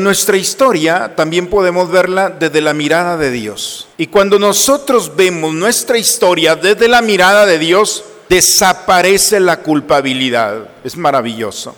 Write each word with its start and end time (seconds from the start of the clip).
Nuestra 0.00 0.38
historia 0.38 1.14
también 1.14 1.48
podemos 1.48 1.90
verla 1.90 2.30
desde 2.30 2.62
la 2.62 2.72
mirada 2.72 3.18
de 3.18 3.30
Dios. 3.30 3.86
Y 3.98 4.06
cuando 4.06 4.38
nosotros 4.38 5.14
vemos 5.14 5.52
nuestra 5.52 5.98
historia 5.98 6.56
desde 6.56 6.88
la 6.88 7.02
mirada 7.02 7.44
de 7.44 7.58
Dios, 7.58 8.02
desaparece 8.26 9.40
la 9.40 9.60
culpabilidad. 9.60 10.70
Es 10.82 10.96
maravilloso. 10.96 11.76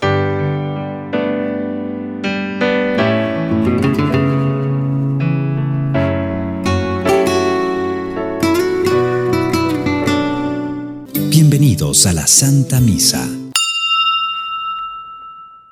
Bienvenidos 11.29 12.07
a 12.07 12.12
la 12.12 12.29
Santa 12.29 12.79
Misa. 12.79 13.41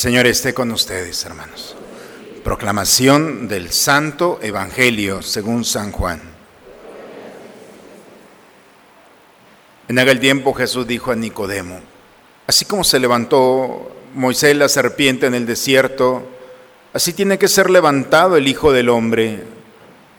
Señor 0.00 0.26
esté 0.26 0.54
con 0.54 0.70
ustedes, 0.70 1.22
hermanos. 1.26 1.76
Proclamación 2.42 3.48
del 3.48 3.70
Santo 3.70 4.38
Evangelio 4.40 5.20
según 5.20 5.62
San 5.62 5.92
Juan. 5.92 6.22
En 9.88 9.98
aquel 9.98 10.18
tiempo 10.18 10.54
Jesús 10.54 10.86
dijo 10.86 11.12
a 11.12 11.16
Nicodemo, 11.16 11.80
así 12.46 12.64
como 12.64 12.82
se 12.82 12.98
levantó 12.98 13.94
Moisés 14.14 14.56
la 14.56 14.70
serpiente 14.70 15.26
en 15.26 15.34
el 15.34 15.44
desierto, 15.44 16.26
así 16.94 17.12
tiene 17.12 17.36
que 17.36 17.48
ser 17.48 17.68
levantado 17.68 18.38
el 18.38 18.48
Hijo 18.48 18.72
del 18.72 18.88
Hombre, 18.88 19.44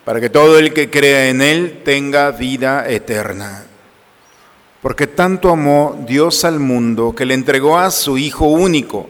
para 0.05 0.21
que 0.21 0.29
todo 0.29 0.59
el 0.59 0.75
que 0.75 0.91
crea 0.91 1.29
en 1.29 1.41
él 1.41 1.81
tenga 1.83 2.29
vida 2.29 2.87
eterna. 2.87 3.65
Porque 4.83 5.07
tanto 5.07 5.49
amó 5.49 5.99
Dios 6.07 6.45
al 6.45 6.59
mundo 6.59 7.15
que 7.15 7.25
le 7.25 7.33
entregó 7.33 7.79
a 7.79 7.89
su 7.89 8.19
Hijo 8.19 8.45
único, 8.45 9.09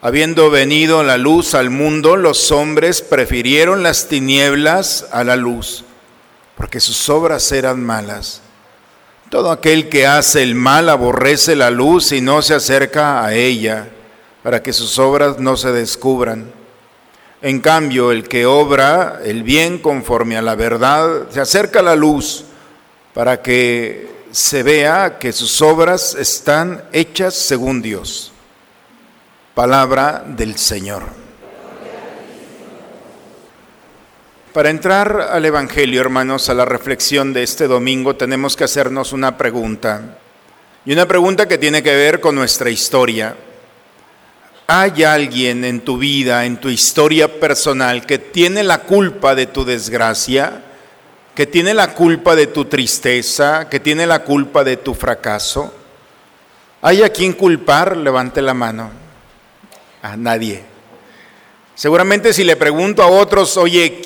Habiendo 0.00 0.48
venido 0.48 1.02
la 1.02 1.18
luz 1.18 1.56
al 1.56 1.70
mundo, 1.70 2.16
los 2.16 2.52
hombres 2.52 3.02
prefirieron 3.02 3.82
las 3.82 4.06
tinieblas 4.06 5.06
a 5.10 5.24
la 5.24 5.34
luz, 5.34 5.84
porque 6.56 6.78
sus 6.78 7.08
obras 7.08 7.50
eran 7.50 7.84
malas. 7.84 8.40
Todo 9.28 9.50
aquel 9.50 9.88
que 9.88 10.06
hace 10.06 10.44
el 10.44 10.54
mal 10.54 10.88
aborrece 10.88 11.56
la 11.56 11.70
luz 11.70 12.12
y 12.12 12.20
no 12.20 12.42
se 12.42 12.54
acerca 12.54 13.24
a 13.24 13.34
ella, 13.34 13.88
para 14.44 14.62
que 14.62 14.72
sus 14.72 15.00
obras 15.00 15.40
no 15.40 15.56
se 15.56 15.72
descubran. 15.72 16.52
En 17.42 17.58
cambio, 17.58 18.12
el 18.12 18.28
que 18.28 18.46
obra 18.46 19.20
el 19.24 19.42
bien 19.42 19.78
conforme 19.78 20.36
a 20.36 20.42
la 20.42 20.54
verdad, 20.54 21.28
se 21.30 21.40
acerca 21.40 21.80
a 21.80 21.82
la 21.82 21.96
luz, 21.96 22.44
para 23.14 23.42
que 23.42 24.08
se 24.30 24.62
vea 24.62 25.18
que 25.18 25.32
sus 25.32 25.60
obras 25.60 26.14
están 26.14 26.84
hechas 26.92 27.34
según 27.34 27.82
Dios. 27.82 28.32
Palabra 29.58 30.22
del 30.24 30.56
Señor. 30.56 31.02
Para 34.52 34.70
entrar 34.70 35.30
al 35.32 35.44
Evangelio, 35.44 36.00
hermanos, 36.00 36.48
a 36.48 36.54
la 36.54 36.64
reflexión 36.64 37.32
de 37.32 37.42
este 37.42 37.66
domingo, 37.66 38.14
tenemos 38.14 38.54
que 38.54 38.62
hacernos 38.62 39.12
una 39.12 39.36
pregunta. 39.36 40.20
Y 40.84 40.92
una 40.92 41.08
pregunta 41.08 41.48
que 41.48 41.58
tiene 41.58 41.82
que 41.82 41.96
ver 41.96 42.20
con 42.20 42.36
nuestra 42.36 42.70
historia. 42.70 43.34
¿Hay 44.68 45.02
alguien 45.02 45.64
en 45.64 45.80
tu 45.80 45.98
vida, 45.98 46.44
en 46.44 46.58
tu 46.58 46.68
historia 46.68 47.40
personal, 47.40 48.06
que 48.06 48.18
tiene 48.18 48.62
la 48.62 48.82
culpa 48.82 49.34
de 49.34 49.46
tu 49.46 49.64
desgracia? 49.64 50.62
¿Que 51.34 51.48
tiene 51.48 51.74
la 51.74 51.94
culpa 51.94 52.36
de 52.36 52.46
tu 52.46 52.66
tristeza? 52.66 53.68
¿Que 53.68 53.80
tiene 53.80 54.06
la 54.06 54.22
culpa 54.22 54.62
de 54.62 54.76
tu 54.76 54.94
fracaso? 54.94 55.74
¿Hay 56.80 57.02
a 57.02 57.08
quien 57.08 57.32
culpar? 57.32 57.96
Levante 57.96 58.40
la 58.40 58.54
mano 58.54 59.07
a 60.02 60.16
nadie. 60.16 60.62
Seguramente 61.74 62.32
si 62.32 62.44
le 62.44 62.56
pregunto 62.56 63.02
a 63.02 63.06
otros, 63.06 63.56
oye, 63.56 64.02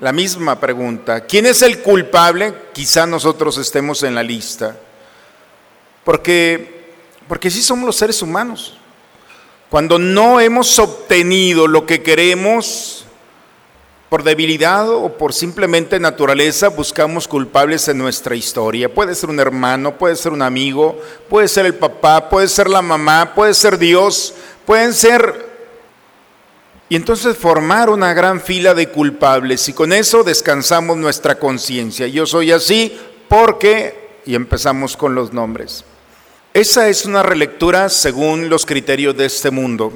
la 0.00 0.12
misma 0.12 0.60
pregunta, 0.60 1.24
¿quién 1.24 1.46
es 1.46 1.62
el 1.62 1.80
culpable? 1.80 2.52
Quizá 2.72 3.06
nosotros 3.06 3.56
estemos 3.58 4.02
en 4.02 4.14
la 4.14 4.22
lista. 4.22 4.76
Porque, 6.04 6.92
porque 7.28 7.50
sí 7.50 7.62
somos 7.62 7.86
los 7.86 7.96
seres 7.96 8.20
humanos. 8.22 8.76
Cuando 9.70 9.98
no 9.98 10.40
hemos 10.40 10.78
obtenido 10.78 11.66
lo 11.66 11.86
que 11.86 12.02
queremos 12.02 13.06
por 14.08 14.22
debilidad 14.22 14.88
o 14.88 15.18
por 15.18 15.32
simplemente 15.32 15.98
naturaleza, 15.98 16.68
buscamos 16.68 17.26
culpables 17.26 17.88
en 17.88 17.98
nuestra 17.98 18.36
historia. 18.36 18.92
Puede 18.92 19.14
ser 19.16 19.30
un 19.30 19.40
hermano, 19.40 19.98
puede 19.98 20.14
ser 20.14 20.32
un 20.32 20.42
amigo, 20.42 21.00
puede 21.28 21.48
ser 21.48 21.66
el 21.66 21.74
papá, 21.74 22.28
puede 22.28 22.46
ser 22.46 22.70
la 22.70 22.82
mamá, 22.82 23.34
puede 23.34 23.52
ser 23.52 23.78
Dios, 23.78 24.34
pueden 24.66 24.92
ser... 24.92 25.46
Y 26.88 26.94
entonces 26.94 27.36
formar 27.36 27.90
una 27.90 28.14
gran 28.14 28.40
fila 28.40 28.72
de 28.72 28.88
culpables 28.90 29.68
y 29.68 29.72
con 29.72 29.92
eso 29.92 30.22
descansamos 30.22 30.96
nuestra 30.96 31.36
conciencia. 31.36 32.06
Yo 32.06 32.26
soy 32.26 32.52
así 32.52 32.96
porque... 33.28 34.20
Y 34.24 34.34
empezamos 34.34 34.96
con 34.96 35.14
los 35.14 35.32
nombres. 35.32 35.84
Esa 36.54 36.88
es 36.88 37.04
una 37.04 37.22
relectura 37.22 37.88
según 37.88 38.48
los 38.48 38.66
criterios 38.66 39.16
de 39.16 39.26
este 39.26 39.50
mundo. 39.50 39.92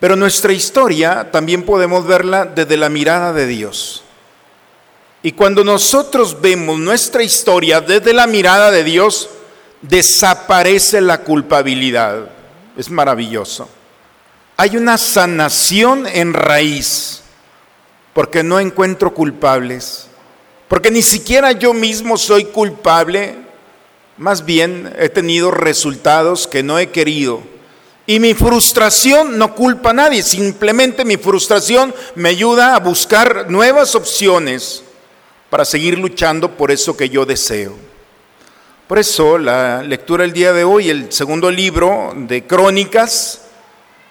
Pero 0.00 0.16
nuestra 0.16 0.52
historia 0.52 1.30
también 1.30 1.64
podemos 1.64 2.06
verla 2.06 2.44
desde 2.44 2.76
la 2.76 2.88
mirada 2.88 3.32
de 3.32 3.46
Dios. 3.46 4.02
Y 5.22 5.32
cuando 5.32 5.64
nosotros 5.64 6.40
vemos 6.40 6.78
nuestra 6.78 7.22
historia 7.22 7.80
desde 7.80 8.12
la 8.12 8.26
mirada 8.26 8.70
de 8.70 8.84
Dios, 8.84 9.30
desaparece 9.82 11.00
la 11.00 11.22
culpabilidad 11.22 12.37
es 12.78 12.90
maravilloso. 12.90 13.68
Hay 14.56 14.76
una 14.76 14.96
sanación 14.96 16.06
en 16.06 16.32
raíz, 16.32 17.22
porque 18.14 18.42
no 18.42 18.60
encuentro 18.60 19.12
culpables, 19.12 20.06
porque 20.68 20.90
ni 20.90 21.02
siquiera 21.02 21.52
yo 21.52 21.74
mismo 21.74 22.16
soy 22.16 22.44
culpable, 22.44 23.34
más 24.16 24.44
bien 24.44 24.94
he 24.98 25.08
tenido 25.08 25.50
resultados 25.50 26.46
que 26.46 26.62
no 26.62 26.78
he 26.78 26.90
querido. 26.90 27.42
Y 28.06 28.20
mi 28.20 28.32
frustración 28.32 29.38
no 29.38 29.54
culpa 29.56 29.90
a 29.90 29.94
nadie, 29.94 30.22
simplemente 30.22 31.04
mi 31.04 31.16
frustración 31.16 31.92
me 32.14 32.28
ayuda 32.30 32.76
a 32.76 32.80
buscar 32.80 33.50
nuevas 33.50 33.94
opciones 33.96 34.84
para 35.50 35.64
seguir 35.64 35.98
luchando 35.98 36.56
por 36.56 36.70
eso 36.70 36.96
que 36.96 37.08
yo 37.08 37.26
deseo. 37.26 37.87
Por 38.88 38.98
eso 38.98 39.36
la 39.36 39.82
lectura 39.82 40.22
del 40.22 40.32
día 40.32 40.54
de 40.54 40.64
hoy, 40.64 40.88
el 40.88 41.12
segundo 41.12 41.50
libro 41.50 42.14
de 42.16 42.46
Crónicas, 42.46 43.42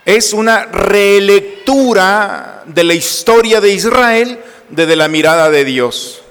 es 0.06 0.34
una 0.34 0.66
relectura 0.66 2.62
de 2.68 2.84
la 2.84 2.94
historia 2.94 3.60
de 3.60 3.74
Israel 3.74 4.40
desde 4.70 4.96
la 4.96 5.08
mirada 5.08 5.50
de 5.50 5.66
Dios. 5.66 6.22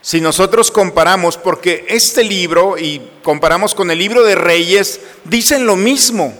Si 0.00 0.20
nosotros 0.20 0.72
comparamos, 0.72 1.36
porque 1.36 1.86
este 1.88 2.24
libro 2.24 2.76
y 2.76 3.00
comparamos 3.22 3.76
con 3.76 3.92
el 3.92 3.98
libro 4.00 4.24
de 4.24 4.34
Reyes, 4.34 5.00
dicen 5.22 5.64
lo 5.64 5.76
mismo, 5.76 6.34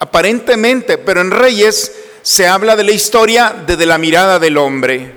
aparentemente, 0.00 0.98
pero 0.98 1.20
en 1.20 1.30
Reyes 1.30 1.92
se 2.22 2.48
habla 2.48 2.74
de 2.74 2.82
la 2.82 2.90
historia 2.90 3.54
desde 3.64 3.86
la 3.86 3.98
mirada 3.98 4.40
del 4.40 4.58
hombre. 4.58 5.14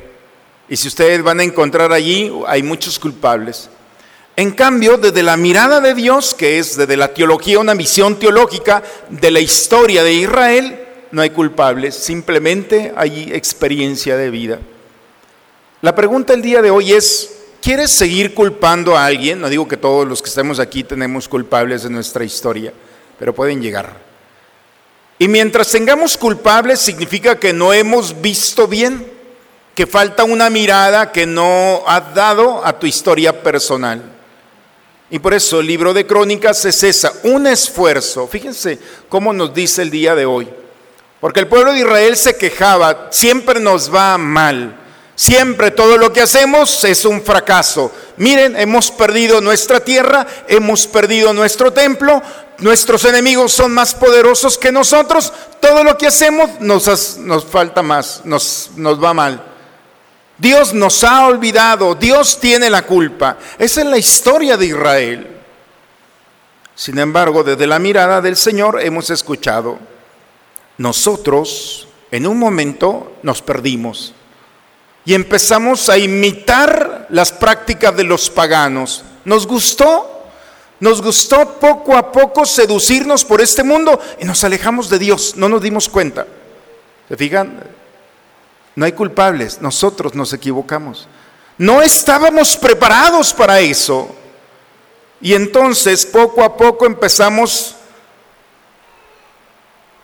Y 0.70 0.78
si 0.78 0.88
ustedes 0.88 1.24
van 1.24 1.40
a 1.40 1.44
encontrar 1.44 1.92
allí, 1.94 2.32
hay 2.46 2.62
muchos 2.62 3.00
culpables. 3.00 3.72
En 4.38 4.52
cambio, 4.52 4.98
desde 4.98 5.24
la 5.24 5.36
mirada 5.36 5.82
de 5.82 5.96
Dios, 5.96 6.36
que 6.36 6.60
es 6.60 6.78
desde 6.78 6.96
la 6.96 7.12
teología, 7.12 7.58
una 7.58 7.74
visión 7.74 8.20
teológica 8.20 8.84
de 9.10 9.32
la 9.32 9.40
historia 9.40 10.04
de 10.04 10.14
Israel, 10.14 10.80
no 11.10 11.24
hay 11.24 11.32
culpables, 11.32 11.96
simplemente 11.96 12.94
hay 12.96 13.32
experiencia 13.34 14.16
de 14.16 14.30
vida. 14.30 14.60
La 15.82 15.96
pregunta 15.96 16.36
el 16.36 16.44
día 16.44 16.62
de 16.62 16.70
hoy 16.70 16.94
es, 16.94 17.32
¿quieres 17.64 17.90
seguir 17.90 18.36
culpando 18.36 18.96
a 18.96 19.08
alguien? 19.08 19.42
No 19.42 19.50
digo 19.50 19.68
que 19.68 19.76
todos 19.76 20.08
los 20.08 20.22
que 20.22 20.30
estamos 20.30 20.60
aquí 20.60 20.84
tenemos 20.84 21.28
culpables 21.28 21.82
de 21.82 21.90
nuestra 21.90 22.24
historia, 22.24 22.72
pero 23.18 23.34
pueden 23.34 23.60
llegar. 23.60 23.92
Y 25.18 25.28
mientras 25.28 25.72
tengamos 25.72 26.16
culpables 26.16 26.80
significa 26.80 27.40
que 27.40 27.54
no 27.54 27.74
hemos 27.74 28.22
visto 28.22 28.68
bien, 28.68 29.04
que 29.74 29.88
falta 29.88 30.26
una 30.26 30.52
mirada 30.52 31.12
que 31.12 31.26
no 31.26 31.82
has 31.88 32.14
dado 32.14 32.64
a 32.64 32.78
tu 32.78 32.86
historia 32.86 33.42
personal. 33.42 34.14
Y 35.10 35.20
por 35.20 35.34
eso 35.34 35.62
el 35.62 35.68
libro 35.68 35.94
de 35.94 36.06
crónicas 36.06 36.66
es 36.66 36.84
esa, 36.84 37.14
un 37.24 37.48
esfuerzo. 37.48 38.28
Fíjense 38.28 38.78
cómo 39.08 39.32
nos 39.32 39.54
dice 39.54 39.82
el 39.82 39.90
día 39.90 40.16
de 40.16 40.26
hoy. 40.26 40.50
Porque 41.22 41.40
el 41.40 41.48
pueblo 41.48 41.72
de 41.72 41.80
Israel 41.80 42.18
se 42.18 42.36
quejaba, 42.36 43.08
siempre 43.12 43.60
nos 43.60 43.94
va 43.94 44.18
mal. 44.18 44.82
Siempre 45.16 45.72
todo 45.72 45.98
lo 45.98 46.14
que 46.14 46.22
hacemos 46.22 46.84
es 46.84 47.04
un 47.04 47.24
fracaso. 47.24 47.92
Miren, 48.18 48.56
hemos 48.56 48.92
perdido 48.92 49.42
nuestra 49.42 49.80
tierra, 49.80 50.28
hemos 50.48 50.86
perdido 50.86 51.34
nuestro 51.34 51.74
templo, 51.74 52.22
nuestros 52.60 53.04
enemigos 53.06 53.52
son 53.52 53.72
más 53.72 53.96
poderosos 53.96 54.60
que 54.60 54.72
nosotros, 54.72 55.34
todo 55.60 55.84
lo 55.84 55.98
que 55.98 56.06
hacemos 56.06 56.60
nos, 56.60 57.18
nos 57.18 57.46
falta 57.46 57.82
más, 57.82 58.22
nos, 58.26 58.70
nos 58.76 59.04
va 59.04 59.14
mal. 59.16 59.57
Dios 60.38 60.74
nos 60.74 61.04
ha 61.04 61.26
olvidado, 61.26 61.96
Dios 61.96 62.40
tiene 62.40 62.70
la 62.70 62.84
culpa. 62.84 63.38
Esa 63.58 63.82
es 63.82 63.88
la 63.88 63.98
historia 63.98 64.56
de 64.56 64.66
Israel. 64.68 65.28
Sin 66.76 67.00
embargo, 67.00 67.44
desde 67.44 67.66
la 67.66 67.80
mirada 67.80 68.22
del 68.22 68.38
Señor 68.38 68.80
hemos 68.82 69.10
escuchado, 69.10 69.80
nosotros 70.78 71.88
en 72.12 72.28
un 72.28 72.38
momento 72.38 73.14
nos 73.24 73.42
perdimos 73.42 74.14
y 75.04 75.16
empezamos 75.16 75.90
a 75.90 75.98
imitar 75.98 77.08
las 77.10 77.32
prácticas 77.32 77.96
de 77.96 78.04
los 78.04 78.30
paganos. 78.30 79.04
¿Nos 79.26 79.48
gustó? 79.48 80.26
Nos 80.80 81.02
gustó 81.02 81.58
poco 81.60 81.96
a 81.96 82.12
poco 82.12 82.46
seducirnos 82.46 83.26
por 83.26 83.42
este 83.42 83.64
mundo 83.64 84.00
y 84.20 84.26
nos 84.26 84.44
alejamos 84.44 84.90
de 84.90 85.00
Dios, 85.00 85.34
no 85.36 85.50
nos 85.50 85.62
dimos 85.62 85.90
cuenta. 85.90 86.28
¿Se 87.10 87.18
fijan? 87.18 87.60
No 88.78 88.86
hay 88.86 88.92
culpables, 88.92 89.60
nosotros 89.60 90.14
nos 90.14 90.34
equivocamos. 90.34 91.08
No 91.58 91.82
estábamos 91.82 92.56
preparados 92.56 93.34
para 93.34 93.60
eso. 93.60 94.16
Y 95.20 95.34
entonces 95.34 96.06
poco 96.06 96.44
a 96.44 96.56
poco 96.56 96.86
empezamos 96.86 97.76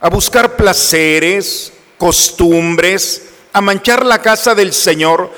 a 0.02 0.10
buscar 0.10 0.56
placeres, 0.56 1.72
costumbres, 2.00 3.28
a 3.54 3.62
manchar 3.62 4.04
la 4.04 4.20
casa 4.24 4.56
del 4.56 4.74
Señor, 4.74 5.30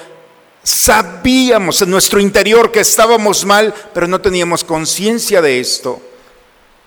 sabíamos 0.63 1.81
en 1.81 1.89
nuestro 1.91 2.21
interior 2.21 2.71
que 2.71 2.79
estábamos 2.79 3.43
mal, 3.43 3.73
pero 3.93 4.07
no 4.07 4.21
teníamos 4.21 4.63
conciencia 4.63 5.41
de 5.41 5.59
esto. 5.59 6.01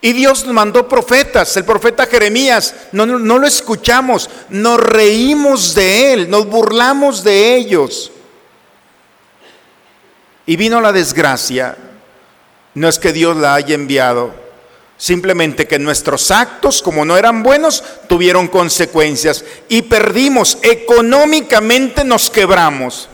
Y 0.00 0.12
Dios 0.12 0.46
mandó 0.46 0.88
profetas, 0.88 1.56
el 1.56 1.64
profeta 1.64 2.06
Jeremías, 2.06 2.74
no, 2.92 3.04
no, 3.04 3.38
lo 3.38 3.46
escuchamos, 3.46 4.30
nos 4.48 4.78
reímos 4.78 5.74
de 5.74 6.12
él, 6.12 6.30
nos 6.30 6.46
burlamos 6.46 7.24
de 7.24 7.56
ellos. 7.56 8.12
Y 10.46 10.56
vino 10.56 10.80
la 10.80 10.92
desgracia, 10.92 11.76
no 12.74 12.88
es 12.88 12.98
que 12.98 13.12
Dios 13.12 13.36
la 13.36 13.54
haya 13.54 13.74
enviado, 13.74 14.32
Simplemente 14.98 15.68
que 15.68 15.78
nuestros 15.78 16.32
actos, 16.32 16.82
como 16.82 17.04
no 17.04 17.16
eran 17.16 17.44
buenos, 17.44 17.84
tuvieron 18.08 18.48
consecuencias 18.48 19.44
y 19.68 19.82
perdimos, 19.82 20.58
económicamente 20.60 22.02
nos 22.02 22.28
quebramos. 22.28 23.08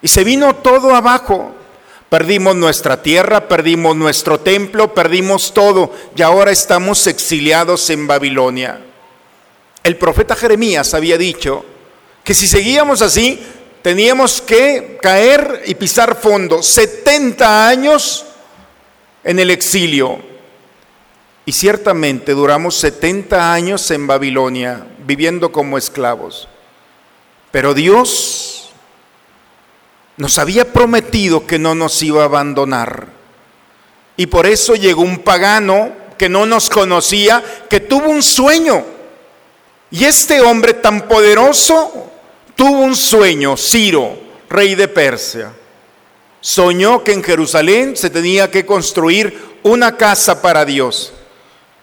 Y 0.00 0.06
se 0.06 0.22
vino 0.22 0.54
todo 0.54 0.94
abajo. 0.94 1.52
Perdimos 2.08 2.54
nuestra 2.54 3.02
tierra, 3.02 3.48
perdimos 3.48 3.96
nuestro 3.96 4.38
templo, 4.40 4.94
perdimos 4.94 5.52
todo 5.52 5.92
y 6.14 6.22
ahora 6.22 6.52
estamos 6.52 7.06
exiliados 7.06 7.90
en 7.90 8.06
Babilonia. 8.06 8.80
El 9.82 9.96
profeta 9.96 10.36
Jeremías 10.36 10.94
había 10.94 11.18
dicho 11.18 11.64
que 12.22 12.34
si 12.34 12.46
seguíamos 12.46 13.02
así, 13.02 13.40
teníamos 13.82 14.40
que 14.40 14.98
caer 15.02 15.62
y 15.66 15.74
pisar 15.74 16.16
fondo. 16.16 16.62
70 16.62 17.68
años 17.68 18.24
en 19.22 19.38
el 19.38 19.50
exilio. 19.50 20.18
Y 21.46 21.52
ciertamente 21.52 22.32
duramos 22.32 22.76
70 22.76 23.52
años 23.52 23.90
en 23.90 24.06
Babilonia 24.06 24.86
viviendo 25.06 25.52
como 25.52 25.76
esclavos. 25.76 26.48
Pero 27.50 27.74
Dios 27.74 28.53
nos 30.16 30.38
había 30.38 30.72
prometido 30.72 31.46
que 31.46 31.58
no 31.58 31.74
nos 31.74 32.02
iba 32.02 32.22
a 32.22 32.26
abandonar. 32.26 33.08
Y 34.16 34.26
por 34.26 34.46
eso 34.46 34.74
llegó 34.74 35.02
un 35.02 35.18
pagano 35.18 35.92
que 36.18 36.28
no 36.28 36.46
nos 36.46 36.70
conocía, 36.70 37.42
que 37.68 37.80
tuvo 37.80 38.08
un 38.08 38.22
sueño. 38.22 38.84
Y 39.90 40.04
este 40.04 40.40
hombre 40.40 40.74
tan 40.74 41.08
poderoso 41.08 42.10
tuvo 42.54 42.80
un 42.80 42.94
sueño, 42.94 43.56
Ciro, 43.56 44.16
rey 44.48 44.74
de 44.74 44.88
Persia 44.88 45.52
soñó 46.44 47.02
que 47.02 47.14
en 47.14 47.24
Jerusalén 47.24 47.96
se 47.96 48.10
tenía 48.10 48.50
que 48.50 48.66
construir 48.66 49.56
una 49.62 49.96
casa 49.96 50.42
para 50.42 50.66
Dios. 50.66 51.14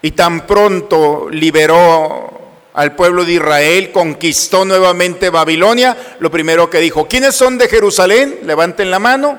Y 0.00 0.12
tan 0.12 0.46
pronto 0.46 1.26
liberó 1.28 2.31
al 2.74 2.94
pueblo 2.94 3.24
de 3.24 3.34
Israel, 3.34 3.92
conquistó 3.92 4.64
nuevamente 4.64 5.30
Babilonia, 5.30 6.16
lo 6.20 6.30
primero 6.30 6.70
que 6.70 6.78
dijo, 6.78 7.06
¿quiénes 7.06 7.34
son 7.34 7.58
de 7.58 7.68
Jerusalén? 7.68 8.40
Levanten 8.44 8.90
la 8.90 8.98
mano, 8.98 9.38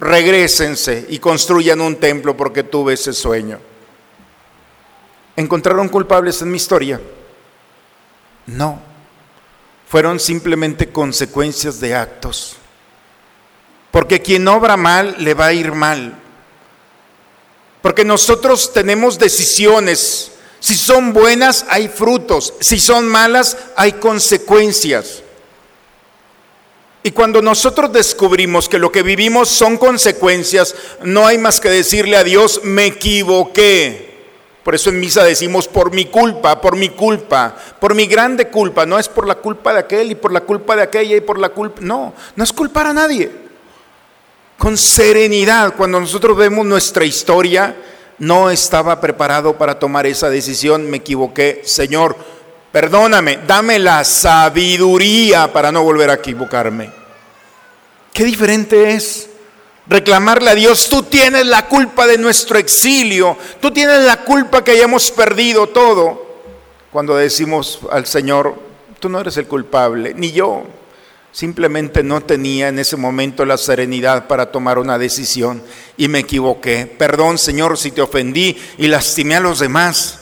regresense 0.00 1.06
y 1.08 1.18
construyan 1.18 1.80
un 1.80 1.96
templo 1.96 2.36
porque 2.36 2.62
tuve 2.62 2.94
ese 2.94 3.12
sueño. 3.12 3.58
¿Encontraron 5.36 5.88
culpables 5.88 6.40
en 6.42 6.50
mi 6.50 6.56
historia? 6.56 7.00
No, 8.46 8.80
fueron 9.88 10.20
simplemente 10.20 10.90
consecuencias 10.90 11.80
de 11.80 11.94
actos. 11.94 12.56
Porque 13.90 14.20
quien 14.20 14.46
obra 14.48 14.76
mal 14.76 15.16
le 15.18 15.34
va 15.34 15.46
a 15.46 15.52
ir 15.52 15.72
mal. 15.72 16.14
Porque 17.80 18.04
nosotros 18.04 18.72
tenemos 18.72 19.18
decisiones. 19.18 20.32
Si 20.64 20.76
son 20.76 21.12
buenas, 21.12 21.66
hay 21.68 21.88
frutos. 21.88 22.54
Si 22.58 22.80
son 22.80 23.06
malas, 23.06 23.58
hay 23.76 23.92
consecuencias. 23.92 25.22
Y 27.02 27.10
cuando 27.10 27.42
nosotros 27.42 27.92
descubrimos 27.92 28.66
que 28.66 28.78
lo 28.78 28.90
que 28.90 29.02
vivimos 29.02 29.50
son 29.50 29.76
consecuencias, 29.76 30.74
no 31.02 31.26
hay 31.26 31.36
más 31.36 31.60
que 31.60 31.68
decirle 31.68 32.16
a 32.16 32.24
Dios, 32.24 32.62
me 32.64 32.86
equivoqué. 32.86 34.24
Por 34.64 34.74
eso 34.74 34.88
en 34.88 35.00
misa 35.00 35.22
decimos, 35.22 35.68
por 35.68 35.92
mi 35.92 36.06
culpa, 36.06 36.58
por 36.62 36.76
mi 36.76 36.88
culpa, 36.88 37.54
por 37.78 37.94
mi 37.94 38.06
grande 38.06 38.48
culpa. 38.48 38.86
No 38.86 38.98
es 38.98 39.10
por 39.10 39.26
la 39.26 39.34
culpa 39.34 39.74
de 39.74 39.80
aquel 39.80 40.12
y 40.12 40.14
por 40.14 40.32
la 40.32 40.40
culpa 40.40 40.76
de 40.76 40.82
aquella 40.84 41.14
y 41.14 41.20
por 41.20 41.38
la 41.38 41.50
culpa. 41.50 41.82
No, 41.82 42.14
no 42.36 42.42
es 42.42 42.54
culpar 42.54 42.86
a 42.86 42.94
nadie 42.94 43.30
con 44.56 44.78
serenidad. 44.78 45.74
Cuando 45.76 46.00
nosotros 46.00 46.34
vemos 46.38 46.64
nuestra 46.64 47.04
historia, 47.04 47.76
no 48.18 48.50
estaba 48.50 49.00
preparado 49.00 49.56
para 49.58 49.78
tomar 49.78 50.06
esa 50.06 50.30
decisión, 50.30 50.88
me 50.90 50.98
equivoqué. 50.98 51.62
Señor, 51.64 52.16
perdóname, 52.72 53.40
dame 53.46 53.78
la 53.78 54.04
sabiduría 54.04 55.52
para 55.52 55.72
no 55.72 55.82
volver 55.82 56.10
a 56.10 56.14
equivocarme. 56.14 56.90
Qué 58.12 58.24
diferente 58.24 58.94
es 58.94 59.28
reclamarle 59.86 60.50
a 60.50 60.54
Dios, 60.54 60.88
tú 60.88 61.02
tienes 61.02 61.46
la 61.46 61.66
culpa 61.66 62.06
de 62.06 62.16
nuestro 62.18 62.58
exilio, 62.58 63.36
tú 63.60 63.70
tienes 63.70 64.00
la 64.04 64.18
culpa 64.18 64.64
que 64.64 64.72
hayamos 64.72 65.10
perdido 65.10 65.66
todo. 65.68 66.24
Cuando 66.90 67.16
decimos 67.16 67.80
al 67.90 68.06
Señor, 68.06 68.54
tú 69.00 69.08
no 69.08 69.20
eres 69.20 69.36
el 69.36 69.46
culpable, 69.46 70.14
ni 70.14 70.32
yo. 70.32 70.64
Simplemente 71.34 72.04
no 72.04 72.20
tenía 72.20 72.68
en 72.68 72.78
ese 72.78 72.96
momento 72.96 73.44
la 73.44 73.58
serenidad 73.58 74.28
para 74.28 74.52
tomar 74.52 74.78
una 74.78 74.98
decisión 74.98 75.64
y 75.96 76.06
me 76.06 76.20
equivoqué. 76.20 76.86
Perdón, 76.86 77.38
Señor, 77.38 77.76
si 77.76 77.90
te 77.90 78.02
ofendí 78.02 78.56
y 78.78 78.86
lastimé 78.86 79.34
a 79.34 79.40
los 79.40 79.58
demás. 79.58 80.20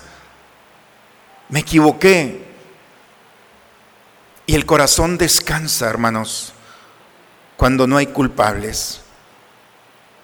Me 1.51 1.61
equivoqué. 1.61 2.41
Y 4.47 4.55
el 4.55 4.65
corazón 4.65 5.19
descansa, 5.19 5.87
hermanos, 5.91 6.55
cuando 7.59 7.87
no 7.87 7.99
hay 7.99 8.07
culpables. 8.07 9.03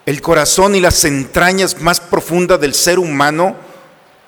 El 0.06 0.22
corazón 0.22 0.74
y 0.74 0.80
las 0.80 1.04
entrañas 1.04 1.82
más 1.82 2.00
profundas 2.00 2.62
del 2.62 2.72
ser 2.72 2.98
humano, 2.98 3.56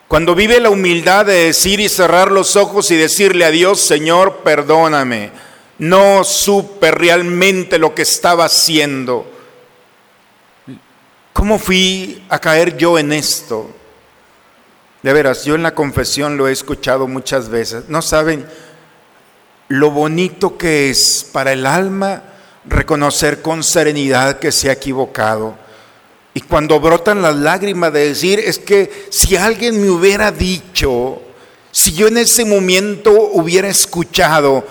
cuando 0.09 0.35
vive 0.35 0.61
la 0.61 0.69
humildad 0.69 1.25
de 1.25 1.47
decir 1.47 1.81
y 1.81 1.88
cerrar 1.88 2.31
los 2.31 2.55
ojos 2.57 2.90
y 2.90 2.97
decirle 2.97 3.47
a 3.47 3.50
Dios, 3.50 3.81
Señor, 3.81 4.40
perdóname 4.45 5.49
no 5.81 6.25
supe 6.25 6.91
realmente 6.91 7.79
lo 7.79 7.95
que 7.95 8.03
estaba 8.03 8.45
haciendo. 8.45 9.27
¿Cómo 11.33 11.59
fui 11.59 12.23
a 12.29 12.39
caer 12.39 12.77
yo 12.77 12.99
en 12.99 13.15
esto? 13.15 13.71
De 15.03 15.13
veras, 15.15 15.47
yo 15.47 15.55
en 15.55 15.63
la 15.63 15.75
confesión 15.75 16.37
lo 16.37 16.49
he 16.49 16.53
escuchado 16.53 17.09
muchas 17.09 17.49
veces. 17.49 17.89
No 17.89 18.03
saben 18.03 18.47
lo 19.69 19.91
bonito 19.91 20.59
que 20.59 20.91
es 20.91 21.27
para 21.33 21.53
el 21.53 21.65
alma 21.65 22.25
reconocer 22.67 23.41
con 23.41 23.63
serenidad 23.63 24.39
que 24.39 24.53
se 24.53 24.69
ha 24.69 24.75
equivocado. 24.75 25.57
Y 26.35 26.43
cuando 26.43 26.79
brotan 26.79 27.23
las 27.23 27.37
lágrimas 27.37 27.91
de 27.95 28.09
decir, 28.09 28.39
es 28.39 28.59
que 28.59 29.09
si 29.09 29.35
alguien 29.35 29.81
me 29.81 29.89
hubiera 29.89 30.31
dicho, 30.31 31.23
si 31.73 31.95
yo 31.95 32.09
en 32.09 32.19
ese 32.19 32.45
momento 32.45 33.13
hubiera 33.33 33.69
escuchado, 33.69 34.67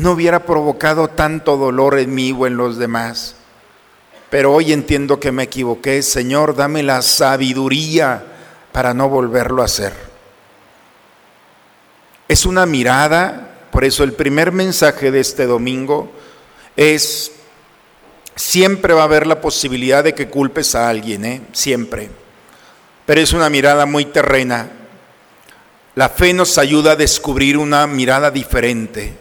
no 0.00 0.12
hubiera 0.12 0.46
provocado 0.46 1.08
tanto 1.08 1.56
dolor 1.56 1.98
en 1.98 2.14
mí 2.14 2.34
o 2.36 2.46
en 2.46 2.56
los 2.56 2.78
demás. 2.78 3.36
Pero 4.30 4.52
hoy 4.54 4.72
entiendo 4.72 5.20
que 5.20 5.30
me 5.30 5.42
equivoqué. 5.42 6.02
Señor, 6.02 6.56
dame 6.56 6.82
la 6.82 7.02
sabiduría 7.02 8.24
para 8.72 8.94
no 8.94 9.08
volverlo 9.08 9.60
a 9.60 9.66
hacer. 9.66 9.92
Es 12.28 12.46
una 12.46 12.64
mirada, 12.64 13.66
por 13.70 13.84
eso 13.84 14.02
el 14.04 14.12
primer 14.14 14.52
mensaje 14.52 15.10
de 15.10 15.20
este 15.20 15.46
domingo 15.46 16.10
es, 16.76 17.32
siempre 18.36 18.94
va 18.94 19.02
a 19.02 19.04
haber 19.04 19.26
la 19.26 19.40
posibilidad 19.40 20.02
de 20.02 20.14
que 20.14 20.28
culpes 20.28 20.74
a 20.74 20.88
alguien, 20.88 21.24
¿eh? 21.24 21.42
siempre. 21.52 22.08
Pero 23.04 23.20
es 23.20 23.32
una 23.32 23.50
mirada 23.50 23.84
muy 23.84 24.06
terrena. 24.06 24.70
La 25.96 26.08
fe 26.08 26.32
nos 26.32 26.56
ayuda 26.56 26.92
a 26.92 26.96
descubrir 26.96 27.58
una 27.58 27.86
mirada 27.88 28.30
diferente. 28.30 29.19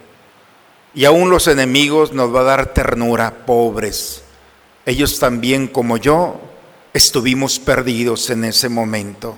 Y 0.93 1.05
aún 1.05 1.29
los 1.29 1.47
enemigos 1.47 2.13
nos 2.13 2.33
va 2.33 2.41
a 2.41 2.45
dar 2.45 2.73
ternura, 2.73 3.45
pobres. 3.45 4.23
Ellos 4.85 5.19
también 5.19 5.67
como 5.67 5.97
yo 5.97 6.39
estuvimos 6.93 7.59
perdidos 7.59 8.29
en 8.29 8.43
ese 8.43 8.69
momento. 8.69 9.37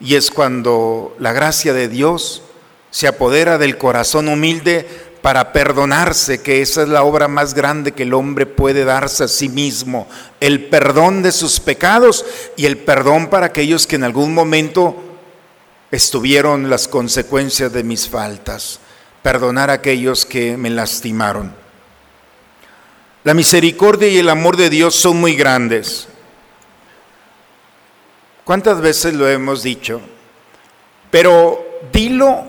Y 0.00 0.14
es 0.14 0.30
cuando 0.30 1.14
la 1.18 1.32
gracia 1.32 1.72
de 1.72 1.88
Dios 1.88 2.42
se 2.90 3.06
apodera 3.06 3.58
del 3.58 3.76
corazón 3.76 4.28
humilde 4.28 4.86
para 5.24 5.52
perdonarse, 5.54 6.42
que 6.42 6.60
esa 6.60 6.82
es 6.82 6.88
la 6.88 7.02
obra 7.02 7.28
más 7.28 7.54
grande 7.54 7.92
que 7.92 8.02
el 8.02 8.12
hombre 8.12 8.44
puede 8.44 8.84
darse 8.84 9.24
a 9.24 9.28
sí 9.28 9.48
mismo, 9.48 10.06
el 10.38 10.66
perdón 10.66 11.22
de 11.22 11.32
sus 11.32 11.60
pecados 11.60 12.26
y 12.56 12.66
el 12.66 12.76
perdón 12.76 13.30
para 13.30 13.46
aquellos 13.46 13.86
que 13.86 13.96
en 13.96 14.04
algún 14.04 14.34
momento 14.34 14.94
estuvieron 15.90 16.68
las 16.68 16.88
consecuencias 16.88 17.72
de 17.72 17.84
mis 17.84 18.06
faltas, 18.06 18.80
perdonar 19.24 19.70
a 19.70 19.74
aquellos 19.80 20.26
que 20.26 20.58
me 20.58 20.68
lastimaron. 20.68 21.54
La 23.24 23.32
misericordia 23.32 24.06
y 24.06 24.18
el 24.18 24.28
amor 24.28 24.58
de 24.58 24.68
Dios 24.68 24.94
son 24.94 25.16
muy 25.18 25.34
grandes. 25.34 26.08
¿Cuántas 28.44 28.82
veces 28.82 29.14
lo 29.14 29.26
hemos 29.26 29.62
dicho? 29.62 30.02
Pero 31.10 31.80
dilo 31.90 32.44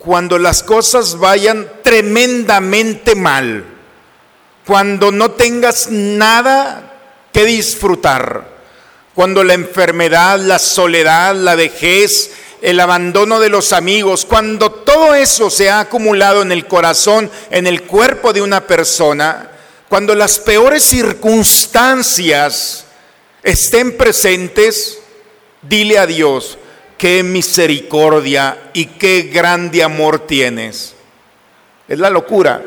cuando 0.00 0.40
las 0.40 0.64
cosas 0.64 1.16
vayan 1.16 1.70
tremendamente 1.84 3.14
mal, 3.14 3.64
cuando 4.66 5.12
no 5.12 5.30
tengas 5.30 5.88
nada 5.88 6.94
que 7.32 7.44
disfrutar, 7.44 8.58
cuando 9.14 9.44
la 9.44 9.54
enfermedad, 9.54 10.40
la 10.40 10.58
soledad, 10.58 11.36
la 11.36 11.54
vejez, 11.54 12.32
el 12.62 12.80
abandono 12.80 13.40
de 13.40 13.48
los 13.48 13.72
amigos, 13.72 14.24
cuando 14.24 14.70
todo 14.70 15.14
eso 15.14 15.50
se 15.50 15.70
ha 15.70 15.80
acumulado 15.80 16.42
en 16.42 16.52
el 16.52 16.66
corazón, 16.66 17.30
en 17.50 17.66
el 17.66 17.82
cuerpo 17.82 18.32
de 18.32 18.42
una 18.42 18.66
persona, 18.66 19.50
cuando 19.88 20.14
las 20.14 20.38
peores 20.38 20.82
circunstancias 20.82 22.84
estén 23.42 23.96
presentes, 23.96 24.98
Dile 25.62 25.98
a 25.98 26.06
Dios, 26.06 26.56
qué 26.96 27.22
misericordia 27.22 28.70
y 28.72 28.86
qué 28.86 29.22
grande 29.22 29.82
amor 29.82 30.26
tienes. 30.26 30.94
Es 31.88 31.98
la 31.98 32.10
locura. 32.10 32.62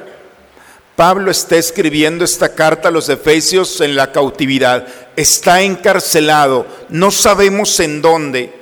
Pablo 0.96 1.32
está 1.32 1.56
escribiendo 1.56 2.26
esta 2.26 2.54
carta 2.54 2.90
a 2.90 2.92
los 2.92 3.08
Efesios 3.08 3.80
en 3.82 3.96
la 3.96 4.12
cautividad. 4.12 4.86
Está 5.16 5.62
encarcelado. 5.62 6.68
No 6.90 7.12
sabemos 7.12 7.80
en 7.80 8.02
dónde. 8.02 8.54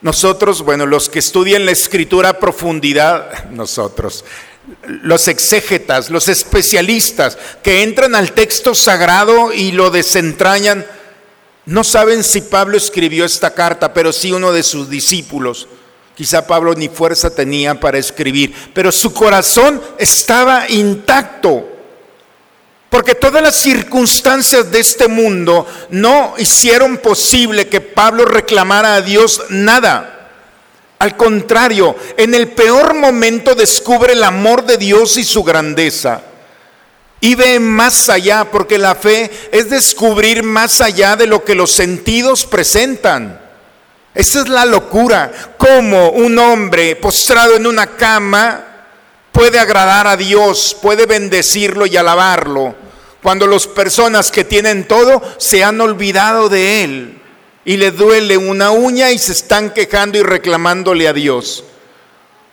Nosotros, 0.00 0.62
bueno, 0.62 0.86
los 0.86 1.08
que 1.08 1.18
estudian 1.18 1.66
la 1.66 1.72
escritura 1.72 2.30
a 2.30 2.38
profundidad, 2.38 3.48
nosotros, 3.50 4.24
los 4.86 5.26
exégetas, 5.28 6.10
los 6.10 6.28
especialistas 6.28 7.36
que 7.62 7.82
entran 7.82 8.14
al 8.14 8.32
texto 8.32 8.74
sagrado 8.74 9.52
y 9.52 9.72
lo 9.72 9.90
desentrañan, 9.90 10.86
no 11.66 11.84
saben 11.84 12.22
si 12.22 12.42
Pablo 12.42 12.76
escribió 12.76 13.24
esta 13.24 13.54
carta, 13.54 13.92
pero 13.92 14.12
sí 14.12 14.32
uno 14.32 14.52
de 14.52 14.62
sus 14.62 14.88
discípulos. 14.88 15.68
Quizá 16.14 16.46
Pablo 16.46 16.74
ni 16.74 16.88
fuerza 16.88 17.30
tenía 17.30 17.78
para 17.78 17.98
escribir, 17.98 18.54
pero 18.74 18.90
su 18.90 19.12
corazón 19.12 19.80
estaba 19.98 20.68
intacto. 20.68 21.77
Porque 22.90 23.14
todas 23.14 23.42
las 23.42 23.56
circunstancias 23.56 24.70
de 24.70 24.80
este 24.80 25.08
mundo 25.08 25.66
no 25.90 26.34
hicieron 26.38 26.98
posible 26.98 27.68
que 27.68 27.80
Pablo 27.80 28.24
reclamara 28.24 28.94
a 28.94 29.02
Dios 29.02 29.42
nada. 29.50 30.30
Al 30.98 31.16
contrario, 31.16 31.94
en 32.16 32.34
el 32.34 32.48
peor 32.48 32.94
momento 32.94 33.54
descubre 33.54 34.14
el 34.14 34.24
amor 34.24 34.64
de 34.64 34.78
Dios 34.78 35.16
y 35.16 35.24
su 35.24 35.44
grandeza 35.44 36.22
y 37.20 37.34
ve 37.34 37.58
más 37.58 38.08
allá, 38.08 38.44
porque 38.50 38.78
la 38.78 38.94
fe 38.94 39.30
es 39.50 39.70
descubrir 39.70 40.42
más 40.42 40.80
allá 40.80 41.16
de 41.16 41.26
lo 41.26 41.44
que 41.44 41.54
los 41.54 41.70
sentidos 41.72 42.46
presentan. 42.46 43.40
Esa 44.14 44.40
es 44.40 44.48
la 44.48 44.64
locura, 44.64 45.30
cómo 45.58 46.10
un 46.10 46.38
hombre 46.38 46.96
postrado 46.96 47.56
en 47.56 47.66
una 47.66 47.86
cama 47.86 48.64
puede 49.38 49.60
agradar 49.60 50.08
a 50.08 50.16
Dios, 50.16 50.76
puede 50.82 51.06
bendecirlo 51.06 51.86
y 51.86 51.96
alabarlo, 51.96 52.74
cuando 53.22 53.46
las 53.46 53.68
personas 53.68 54.32
que 54.32 54.42
tienen 54.42 54.88
todo 54.88 55.22
se 55.36 55.62
han 55.62 55.80
olvidado 55.80 56.48
de 56.48 56.82
Él 56.82 57.22
y 57.64 57.76
le 57.76 57.92
duele 57.92 58.36
una 58.36 58.72
uña 58.72 59.12
y 59.12 59.18
se 59.18 59.30
están 59.30 59.70
quejando 59.70 60.18
y 60.18 60.24
reclamándole 60.24 61.06
a 61.06 61.12
Dios. 61.12 61.62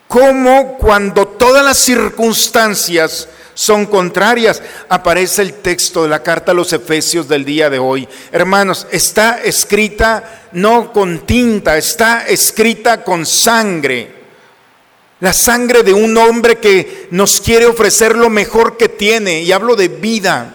Cómo 0.08 0.77
cuando 0.77 1.27
todas 1.27 1.65
las 1.65 1.80
circunstancias 1.80 3.30
son 3.56 3.88
contrarias. 3.88 4.62
Aparece 4.89 5.42
el 5.42 5.54
texto 5.54 6.04
de 6.04 6.10
la 6.10 6.22
carta 6.22 6.51
a 6.51 6.56
los 6.56 6.72
Efesios 6.72 7.27
del 7.27 7.46
día 7.46 7.70
de 7.70 7.80
hoy. 7.80 8.08
Hermanos, 8.32 8.86
está 8.92 9.42
escrita 9.42 10.50
no 10.51 10.94
con 10.94 11.25
tinta, 11.25 11.77
está 11.77 12.27
escrita 12.27 13.04
con 13.04 13.25
sangre. 13.25 14.14
La 15.19 15.34
sangre 15.34 15.84
de 15.84 15.93
un 15.93 16.17
hombre 16.17 16.57
que 16.57 17.07
nos 17.12 17.39
quiere 17.39 17.65
ofrecer 17.65 18.15
lo 18.15 18.29
mejor 18.29 18.77
que 18.77 18.89
tiene. 18.89 19.41
Y 19.41 19.51
hablo 19.51 19.75
de 19.75 19.88
vida. 19.88 20.53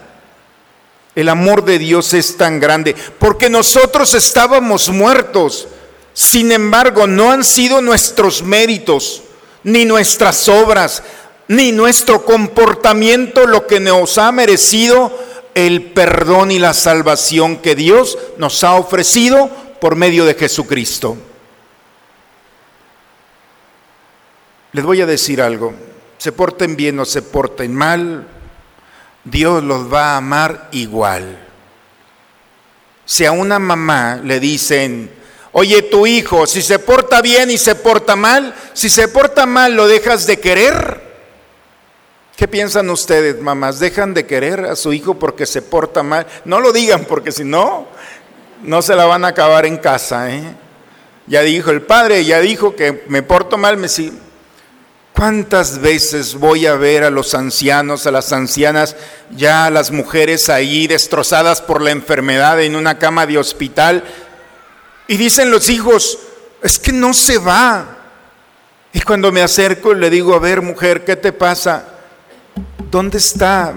El 1.15 1.29
amor 1.29 1.65
de 1.65 1.79
Dios 1.79 2.13
es 2.15 2.37
tan 2.37 2.61
grande. 2.61 2.95
Porque 3.19 3.49
nosotros 3.49 4.15
estábamos 4.15 4.91
muertos. 4.91 5.69
Sin 6.13 6.53
embargo, 6.53 7.07
no 7.07 7.31
han 7.31 7.45
sido 7.45 7.81
nuestros 7.81 8.43
méritos 8.43 9.23
ni 9.63 9.85
nuestras 9.85 10.49
obras, 10.49 11.03
ni 11.49 11.73
nuestro 11.73 12.25
comportamiento 12.25 13.47
lo 13.47 13.67
que 13.67 13.81
nos 13.81 14.19
ha 14.19 14.33
merecido 14.33 15.13
el 15.55 15.93
perdón 15.93 16.51
y 16.51 16.59
la 16.59 16.75
salvación 16.75 17.57
que 17.57 17.75
Dios 17.75 18.19
nos 18.39 18.63
ha 18.65 18.75
ofrecido 18.75 19.51
por 19.81 19.97
medio 19.97 20.25
de 20.25 20.35
Jesucristo. 20.35 21.17
Les 24.73 24.85
voy 24.85 25.01
a 25.01 25.07
decir 25.07 25.43
algo, 25.43 25.75
se 26.19 26.33
porten 26.33 26.77
bien 26.77 26.99
o 26.99 27.05
se 27.05 27.23
porten 27.23 27.75
mal, 27.75 28.27
Dios 29.25 29.63
los 29.63 29.93
va 29.93 30.13
a 30.13 30.17
amar 30.19 30.69
igual. 30.73 31.39
Si 33.05 33.25
a 33.25 33.33
una 33.33 33.59
mamá 33.59 34.21
le 34.23 34.39
dicen, 34.39 35.11
oye 35.53 35.83
tu 35.83 36.07
hijo, 36.07 36.47
si 36.47 36.63
se 36.63 36.79
porta 36.79 37.21
bien 37.21 37.51
y 37.51 37.59
se 37.59 37.75
porta 37.75 38.15
mal, 38.15 38.55
si 38.73 38.89
se 38.89 39.09
porta 39.09 39.47
mal 39.47 39.75
lo 39.75 39.89
dejas 39.89 40.27
de 40.27 40.39
querer, 40.39 41.11
¿Qué 42.41 42.49
piensan 42.49 42.89
ustedes, 42.89 43.39
mamás? 43.39 43.81
¿Dejan 43.81 44.15
de 44.15 44.25
querer 44.25 44.65
a 44.65 44.75
su 44.75 44.95
hijo 44.95 45.19
porque 45.19 45.45
se 45.45 45.61
porta 45.61 46.03
mal? 46.03 46.27
No 46.47 46.59
lo 46.59 46.73
digan 46.73 47.05
porque 47.05 47.33
si 47.33 47.45
no, 47.45 47.87
no 48.63 48.81
se 48.81 48.97
la 48.97 49.05
van 49.05 49.27
a 49.27 49.29
acabar 49.29 49.67
en 49.67 49.77
casa. 49.77 50.35
¿eh? 50.35 50.55
Ya 51.27 51.43
dijo 51.43 51.71
el 51.71 51.83
padre, 51.83 52.25
ya 52.25 52.41
dijo 52.41 52.75
que 52.75 53.05
me 53.09 53.23
porto 53.23 53.59
mal. 53.59 53.77
Me 53.77 53.89
¿Cuántas 55.21 55.83
veces 55.83 56.35
voy 56.35 56.65
a 56.65 56.77
ver 56.77 57.05
a 57.05 57.11
los 57.11 57.35
ancianos, 57.35 58.07
a 58.07 58.11
las 58.11 58.33
ancianas, 58.33 58.97
ya 59.37 59.67
a 59.67 59.71
las 59.71 59.91
mujeres 59.91 60.49
ahí 60.49 60.87
destrozadas 60.87 61.61
por 61.61 61.83
la 61.83 61.91
enfermedad 61.91 62.59
en 62.63 62.75
una 62.75 62.99
cama 62.99 63.27
de 63.27 63.37
hospital? 63.37 64.03
Y 65.09 65.19
dicen 65.19 65.51
los 65.51 65.69
hijos, 65.69 66.19
es 66.63 66.79
que 66.79 66.93
no 66.93 67.13
se 67.13 67.37
va. 67.37 67.99
Y 68.95 69.03
cuando 69.03 69.31
me 69.31 69.43
acerco 69.43 69.93
le 69.93 70.09
digo, 70.09 70.33
a 70.33 70.39
ver 70.39 70.63
mujer, 70.63 71.05
¿qué 71.05 71.17
te 71.17 71.35
pasa? 71.35 71.85
¿Dónde 72.91 73.19
está? 73.19 73.75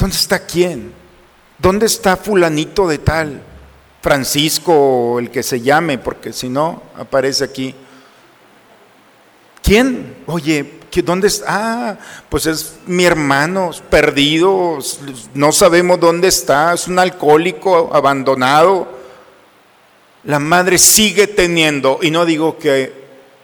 ¿Dónde 0.00 0.16
está 0.16 0.40
quién? 0.40 0.92
¿Dónde 1.58 1.86
está 1.86 2.16
fulanito 2.16 2.88
de 2.88 2.98
tal? 2.98 3.40
Francisco 4.02 4.72
o 4.74 5.20
el 5.20 5.30
que 5.30 5.44
se 5.44 5.60
llame, 5.60 5.98
porque 5.98 6.32
si 6.32 6.48
no, 6.48 6.82
aparece 6.96 7.44
aquí. 7.44 7.72
¿Quién? 9.68 10.16
Oye, 10.24 10.78
¿dónde 11.04 11.28
está? 11.28 11.44
Ah, 11.46 11.98
pues 12.30 12.46
es 12.46 12.76
mi 12.86 13.04
hermano, 13.04 13.70
perdido, 13.90 14.78
no 15.34 15.52
sabemos 15.52 16.00
dónde 16.00 16.28
está, 16.28 16.72
es 16.72 16.88
un 16.88 16.98
alcohólico 16.98 17.90
abandonado. 17.92 18.88
La 20.24 20.38
madre 20.38 20.78
sigue 20.78 21.26
teniendo, 21.26 21.98
y 22.00 22.10
no 22.10 22.24
digo 22.24 22.56
que 22.56 22.94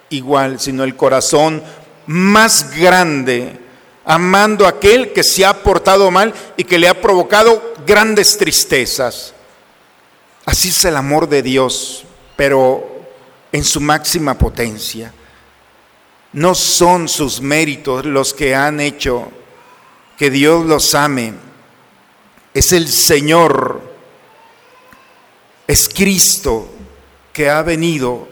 igual, 0.09 0.59
sino 0.61 0.83
el 0.85 0.97
corazón 0.97 1.63
más 2.07 2.75
grande, 2.75 3.61
amando 4.07 4.65
a 4.65 4.71
aquel 4.71 5.13
que 5.13 5.23
se 5.23 5.45
ha 5.45 5.63
portado 5.63 6.11
mal 6.11 6.33
y 6.57 6.65
que 6.65 6.79
le 6.79 6.89
ha 6.89 7.03
provocado 7.03 7.75
grandes 7.87 8.39
tristezas. 8.39 9.35
Así 10.47 10.71
es 10.71 10.85
el 10.87 10.97
amor 10.97 11.29
de 11.29 11.43
Dios, 11.43 12.07
pero 12.35 12.83
en 13.53 13.63
su 13.63 13.79
máxima 13.79 14.39
potencia. 14.39 15.13
No 16.35 16.55
son 16.57 17.09
sus 17.09 17.41
méritos 17.41 18.05
los 18.05 18.35
que 18.35 18.57
han 18.57 18.81
hecho 18.81 19.31
que 20.19 20.31
Dios 20.31 20.67
los 20.67 20.95
ame. 20.95 21.35
Es 22.53 22.73
el 22.73 22.89
Señor, 22.89 23.81
es 25.67 25.89
Cristo 25.89 26.69
que 27.33 27.51
ha 27.51 27.63
venido 27.63 28.29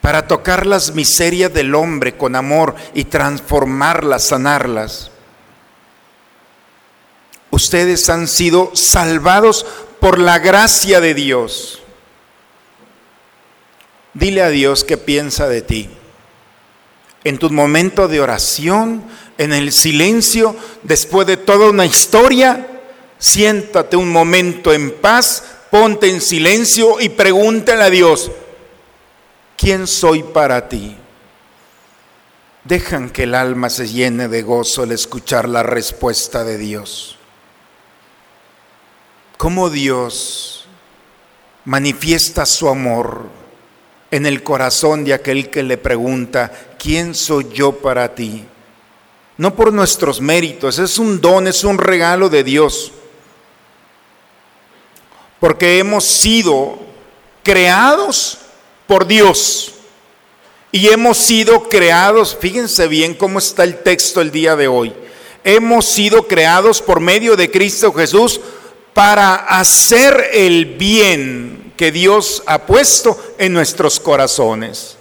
para 0.00 0.26
tocar 0.26 0.66
las 0.66 0.94
miserias 0.94 1.52
del 1.52 1.74
hombre 1.74 2.16
con 2.16 2.34
amor 2.34 2.74
y 2.94 3.04
transformarlas, 3.04 4.24
sanarlas. 4.24 5.10
Ustedes 7.50 8.08
han 8.08 8.26
sido 8.26 8.70
salvados 8.74 9.66
por 10.00 10.18
la 10.18 10.38
gracia 10.38 11.00
de 11.00 11.12
Dios. 11.12 11.82
Dile 14.14 14.42
a 14.42 14.48
Dios 14.48 14.82
qué 14.82 14.96
piensa 14.96 15.46
de 15.46 15.60
ti. 15.60 15.90
En 17.24 17.38
tu 17.38 17.50
momento 17.50 18.08
de 18.08 18.20
oración, 18.20 19.04
en 19.38 19.52
el 19.52 19.72
silencio, 19.72 20.56
después 20.82 21.26
de 21.26 21.36
toda 21.36 21.70
una 21.70 21.86
historia, 21.86 22.82
siéntate 23.18 23.96
un 23.96 24.10
momento 24.10 24.72
en 24.72 24.90
paz, 24.90 25.44
ponte 25.70 26.08
en 26.08 26.20
silencio 26.20 27.00
y 27.00 27.08
pregúntale 27.10 27.84
a 27.84 27.90
Dios, 27.90 28.30
¿quién 29.56 29.86
soy 29.86 30.22
para 30.22 30.68
ti? 30.68 30.96
Dejan 32.64 33.10
que 33.10 33.24
el 33.24 33.34
alma 33.34 33.70
se 33.70 33.88
llene 33.88 34.28
de 34.28 34.42
gozo 34.42 34.82
al 34.82 34.92
escuchar 34.92 35.48
la 35.48 35.62
respuesta 35.62 36.44
de 36.44 36.58
Dios 36.58 37.18
cómo 39.42 39.70
Dios 39.70 40.66
manifiesta 41.64 42.46
su 42.46 42.68
amor 42.68 43.26
en 44.12 44.26
el 44.26 44.42
corazón 44.42 45.04
de 45.04 45.14
aquel 45.14 45.48
que 45.48 45.62
le 45.62 45.78
pregunta, 45.78 46.52
¿quién 46.78 47.14
soy 47.14 47.48
yo 47.54 47.72
para 47.72 48.14
ti? 48.14 48.44
No 49.38 49.56
por 49.56 49.72
nuestros 49.72 50.20
méritos, 50.20 50.78
es 50.78 50.98
un 50.98 51.18
don, 51.18 51.48
es 51.48 51.64
un 51.64 51.78
regalo 51.78 52.28
de 52.28 52.44
Dios. 52.44 52.92
Porque 55.40 55.78
hemos 55.78 56.04
sido 56.04 56.78
creados 57.42 58.36
por 58.86 59.06
Dios. 59.06 59.72
Y 60.70 60.88
hemos 60.88 61.16
sido 61.16 61.70
creados, 61.70 62.36
fíjense 62.38 62.88
bien 62.88 63.14
cómo 63.14 63.38
está 63.38 63.64
el 63.64 63.78
texto 63.82 64.20
el 64.20 64.30
día 64.30 64.56
de 64.56 64.68
hoy. 64.68 64.92
Hemos 65.42 65.86
sido 65.86 66.28
creados 66.28 66.82
por 66.82 67.00
medio 67.00 67.34
de 67.34 67.50
Cristo 67.50 67.94
Jesús 67.94 68.42
para 68.92 69.36
hacer 69.36 70.28
el 70.34 70.66
bien 70.66 71.61
que 71.76 71.90
Dios 71.90 72.42
ha 72.46 72.58
puesto 72.58 73.34
en 73.38 73.52
nuestros 73.52 73.98
corazones. 74.00 74.96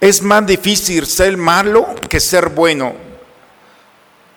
Es 0.00 0.22
más 0.22 0.44
difícil 0.46 1.06
ser 1.06 1.36
malo 1.36 1.94
que 2.08 2.20
ser 2.20 2.48
bueno. 2.48 2.94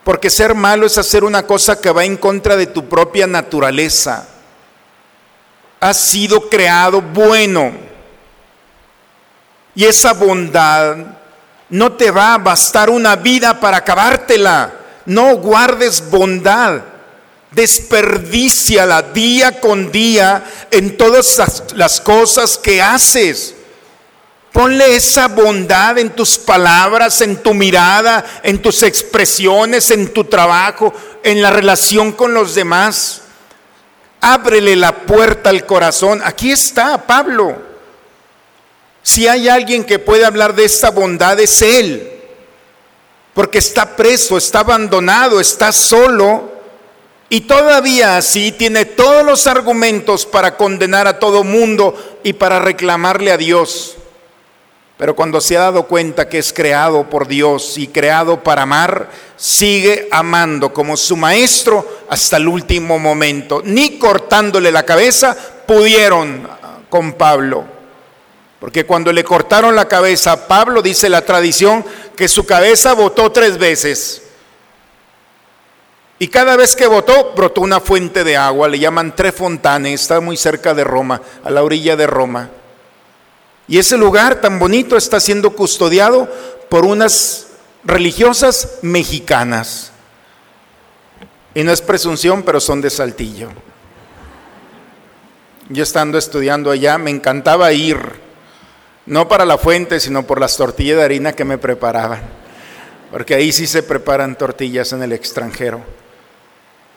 Porque 0.04 0.30
ser 0.30 0.54
malo 0.54 0.86
es 0.86 0.98
hacer 0.98 1.24
una 1.24 1.48
cosa 1.48 1.82
que 1.82 1.90
va 1.92 2.06
en 2.06 2.18
contra 2.18 2.56
de 2.56 2.68
tu 2.68 2.88
propia 2.88 3.26
naturaleza. 3.26 4.28
Has 5.80 5.98
sido 6.00 6.50
creado 6.50 7.02
bueno. 7.02 7.72
Y 9.74 9.86
esa 9.86 10.14
bondad 10.14 10.98
no 11.70 11.94
te 11.94 12.12
va 12.12 12.36
a 12.36 12.38
bastar 12.38 12.90
una 12.90 13.16
vida 13.16 13.60
para 13.60 13.78
acabártela. 13.78 14.72
No 15.06 15.38
guardes 15.38 16.10
bondad 16.10 16.82
desperdíciala 17.56 19.02
día 19.02 19.62
con 19.62 19.92
día 19.92 20.44
en 20.70 20.98
todas 20.98 21.72
las, 21.74 22.02
cosas 22.02 22.58
que 22.58 22.82
haces. 22.82 23.56
Ponle 24.52 24.96
esa 24.96 25.30
bondad 25.30 25.98
en 25.98 26.12
tus 26.12 26.38
palabras, 26.38 27.22
en 27.22 27.38
tu 27.38 27.54
mirada, 27.54 28.24
en 28.44 28.62
tus 28.62 28.84
expresiones, 28.84 29.90
en 29.92 30.14
tu 30.14 30.26
trabajo, 30.26 30.94
en 31.24 31.42
la 31.42 31.50
relación 31.50 32.12
con 32.12 32.34
los 32.34 32.56
demás. 32.56 33.22
Ábrele 34.20 34.76
la 34.76 34.94
puerta 35.06 35.50
al 35.50 35.66
corazón. 35.66 36.22
Aquí 36.24 36.52
está 36.52 37.06
Pablo. 37.06 37.58
Si 39.02 39.28
hay 39.28 39.48
alguien 39.48 39.84
que 39.84 40.00
puede 40.00 40.26
hablar 40.26 40.56
de 40.56 40.66
esta 40.66 40.90
bondad 40.90 41.40
es 41.40 41.62
Él. 41.62 42.12
Porque 43.34 43.60
está 43.60 43.96
preso, 43.96 44.38
está 44.38 44.60
abandonado, 44.62 45.40
está 45.40 45.72
solo 45.72 46.55
y 47.30 47.42
todavía 47.42 48.18
así 48.18 48.52
tiene 48.52 48.86
todos 48.86 49.26
los 49.26 49.48
argumentos 49.48 50.26
para 50.26 50.58
condenar 50.58 51.08
a 51.08 51.20
todo 51.20 51.44
mundo 51.44 52.20
y 52.24 52.34
para 52.34 52.60
reclamarle 52.60 53.32
a 53.32 53.38
Dios. 53.38 53.96
Pero 54.98 55.16
cuando 55.16 55.42
se 55.42 55.58
ha 55.58 55.62
dado 55.62 55.88
cuenta 55.88 56.30
que 56.30 56.38
es 56.38 56.54
creado 56.54 57.10
por 57.10 57.28
Dios 57.28 57.78
y 57.78 57.88
creado 57.88 58.42
para 58.44 58.62
amar, 58.62 59.10
sigue 59.36 60.08
amando 60.12 60.72
como 60.72 60.96
su 60.96 61.18
maestro 61.18 61.86
hasta 62.10 62.38
el 62.38 62.48
último 62.48 62.98
momento. 62.98 63.62
Ni 63.66 63.98
cortándole 64.00 64.72
la 64.72 64.84
cabeza 64.84 65.36
pudieron 65.66 66.48
con 66.90 67.14
Pablo. 67.14 67.66
Porque 68.60 68.86
cuando 68.86 69.12
le 69.12 69.24
cortaron 69.26 69.76
la 69.76 69.88
cabeza 69.88 70.32
a 70.32 70.48
Pablo, 70.48 70.82
dice 70.82 71.10
la 71.10 71.26
tradición, 71.26 71.84
que 72.16 72.30
su 72.30 72.46
cabeza 72.46 72.94
botó 72.94 73.32
tres 73.32 73.58
veces. 73.58 74.22
Y 76.18 76.30
cada 76.30 76.56
vez 76.56 76.76
que 76.76 76.88
votó, 76.88 77.34
brotó 77.36 77.62
una 77.62 77.82
fuente 77.82 78.24
de 78.24 78.38
agua, 78.38 78.70
le 78.70 78.80
llaman 78.80 79.16
Tre 79.16 79.32
Fontane, 79.34 79.94
está 79.94 80.22
muy 80.22 80.38
cerca 80.38 80.74
de 80.74 80.86
Roma, 80.86 81.22
a 81.44 81.50
la 81.50 81.62
orilla 81.62 81.98
de 81.98 82.08
Roma. 82.08 82.50
Y 83.68 83.80
ese 83.80 83.98
lugar 83.98 84.40
tan 84.40 84.58
bonito 84.58 84.96
está 84.96 85.20
siendo 85.20 85.52
custodiado 85.52 86.30
por 86.70 86.86
unas 86.86 87.48
religiosas 87.84 88.80
mexicanas. 88.82 89.92
Y 91.54 91.64
no 91.64 91.72
es 91.72 91.82
presunción, 91.82 92.44
pero 92.44 92.62
son 92.62 92.80
de 92.82 92.90
Saltillo. 92.90 93.50
Yo 95.68 95.84
estando 95.84 96.18
estudiando 96.18 96.72
allá, 96.72 96.98
me 96.98 97.10
encantaba 97.10 97.74
ir, 97.74 97.98
no 99.06 99.28
para 99.28 99.46
la 99.46 99.58
fuente, 99.58 100.00
sino 100.00 100.24
por 100.24 100.40
las 100.40 100.56
tortillas 100.56 100.98
de 100.98 101.04
harina 101.04 101.34
que 101.34 101.44
me 101.44 101.58
preparaban. 101.58 102.22
Porque 103.12 103.36
ahí 103.36 103.52
sí 103.52 103.68
se 103.68 103.84
preparan 103.84 104.38
tortillas 104.38 104.94
en 104.94 105.04
el 105.04 105.12
extranjero. 105.12 106.05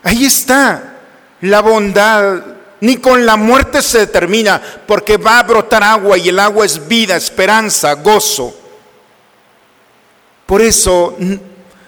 Ahí 0.02 0.24
está 0.24 0.96
la 1.40 1.60
bondad. 1.60 2.42
Ni 2.80 2.98
con 2.98 3.26
la 3.26 3.36
muerte 3.36 3.82
se 3.82 3.98
determina, 3.98 4.62
porque 4.86 5.16
va 5.16 5.40
a 5.40 5.42
brotar 5.42 5.82
agua 5.82 6.16
y 6.16 6.28
el 6.28 6.38
agua 6.38 6.64
es 6.64 6.86
vida, 6.86 7.16
esperanza, 7.16 7.94
gozo. 7.94 8.54
Por 10.46 10.62
eso 10.62 11.16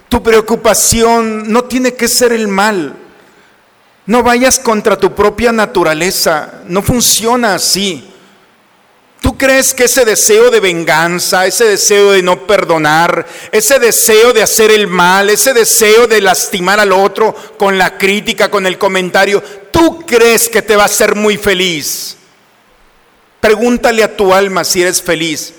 tu 0.08 0.20
preocupación 0.20 1.50
no 1.52 1.64
tiene 1.64 1.94
que 1.94 2.08
ser 2.08 2.32
el 2.32 2.48
mal. 2.48 2.96
No 4.06 4.24
vayas 4.24 4.58
contra 4.58 4.98
tu 4.98 5.14
propia 5.14 5.52
naturaleza. 5.52 6.54
No 6.66 6.82
funciona 6.82 7.54
así. 7.54 8.09
¿Tú 9.20 9.36
crees 9.36 9.74
que 9.74 9.84
ese 9.84 10.06
deseo 10.06 10.50
de 10.50 10.60
venganza, 10.60 11.46
ese 11.46 11.66
deseo 11.66 12.12
de 12.12 12.22
no 12.22 12.46
perdonar, 12.46 13.26
ese 13.52 13.78
deseo 13.78 14.32
de 14.32 14.42
hacer 14.42 14.70
el 14.70 14.86
mal, 14.86 15.28
ese 15.28 15.52
deseo 15.52 16.06
de 16.06 16.22
lastimar 16.22 16.80
al 16.80 16.92
otro 16.92 17.34
con 17.58 17.76
la 17.76 17.98
crítica, 17.98 18.50
con 18.50 18.66
el 18.66 18.78
comentario, 18.78 19.42
tú 19.70 20.06
crees 20.06 20.48
que 20.48 20.62
te 20.62 20.74
va 20.74 20.84
a 20.84 20.86
hacer 20.86 21.16
muy 21.16 21.36
feliz? 21.36 22.16
Pregúntale 23.40 24.02
a 24.02 24.16
tu 24.16 24.32
alma 24.32 24.64
si 24.64 24.80
eres 24.80 25.02
feliz. 25.02 25.52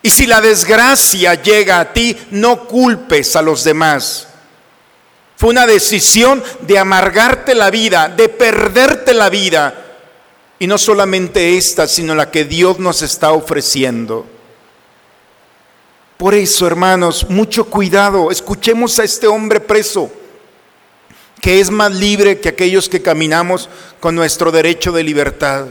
Y 0.00 0.08
si 0.08 0.26
la 0.26 0.40
desgracia 0.40 1.34
llega 1.34 1.80
a 1.80 1.92
ti, 1.92 2.16
no 2.30 2.66
culpes 2.66 3.36
a 3.36 3.42
los 3.42 3.62
demás. 3.64 4.28
Fue 5.36 5.50
una 5.50 5.66
decisión 5.66 6.42
de 6.60 6.78
amargarte 6.78 7.54
la 7.54 7.70
vida, 7.70 8.08
de 8.08 8.30
perderte 8.30 9.12
la 9.12 9.28
vida 9.28 9.83
y 10.64 10.66
no 10.66 10.78
solamente 10.78 11.58
esta, 11.58 11.86
sino 11.86 12.14
la 12.14 12.30
que 12.30 12.46
Dios 12.46 12.78
nos 12.78 13.02
está 13.02 13.32
ofreciendo. 13.32 14.24
Por 16.16 16.32
eso, 16.32 16.66
hermanos, 16.66 17.28
mucho 17.28 17.66
cuidado. 17.66 18.30
Escuchemos 18.30 18.98
a 18.98 19.04
este 19.04 19.26
hombre 19.26 19.60
preso 19.60 20.10
que 21.42 21.60
es 21.60 21.70
más 21.70 21.92
libre 21.92 22.40
que 22.40 22.48
aquellos 22.48 22.88
que 22.88 23.02
caminamos 23.02 23.68
con 24.00 24.14
nuestro 24.14 24.50
derecho 24.50 24.90
de 24.90 25.02
libertad. 25.02 25.66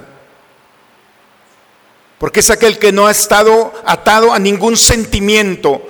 Porque 2.19 2.41
es 2.41 2.51
aquel 2.51 2.77
que 2.77 2.91
no 2.91 3.07
ha 3.07 3.11
estado 3.11 3.73
atado 3.87 4.31
a 4.31 4.37
ningún 4.37 4.77
sentimiento. 4.77 5.81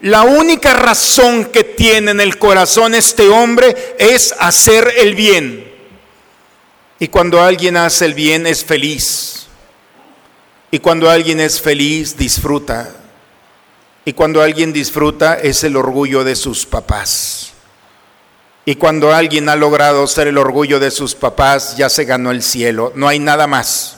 La 0.00 0.22
única 0.22 0.72
razón 0.72 1.44
que 1.44 1.64
tiene 1.64 2.12
en 2.12 2.20
el 2.22 2.38
corazón 2.38 2.94
este 2.94 3.28
hombre 3.28 3.94
es 3.98 4.34
hacer 4.38 4.94
el 4.96 5.14
bien. 5.14 5.67
Y 6.98 7.08
cuando 7.08 7.40
alguien 7.40 7.76
hace 7.76 8.06
el 8.06 8.14
bien 8.14 8.46
es 8.46 8.64
feliz. 8.64 9.46
Y 10.70 10.80
cuando 10.80 11.08
alguien 11.08 11.40
es 11.40 11.60
feliz 11.60 12.16
disfruta. 12.16 12.90
Y 14.04 14.12
cuando 14.14 14.42
alguien 14.42 14.72
disfruta 14.72 15.34
es 15.34 15.62
el 15.64 15.76
orgullo 15.76 16.24
de 16.24 16.34
sus 16.34 16.66
papás. 16.66 17.52
Y 18.64 18.74
cuando 18.74 19.14
alguien 19.14 19.48
ha 19.48 19.56
logrado 19.56 20.06
ser 20.06 20.26
el 20.26 20.36
orgullo 20.36 20.78
de 20.78 20.90
sus 20.90 21.14
papás, 21.14 21.76
ya 21.76 21.88
se 21.88 22.04
ganó 22.04 22.30
el 22.30 22.42
cielo. 22.42 22.92
No 22.94 23.08
hay 23.08 23.18
nada 23.18 23.46
más. 23.46 23.96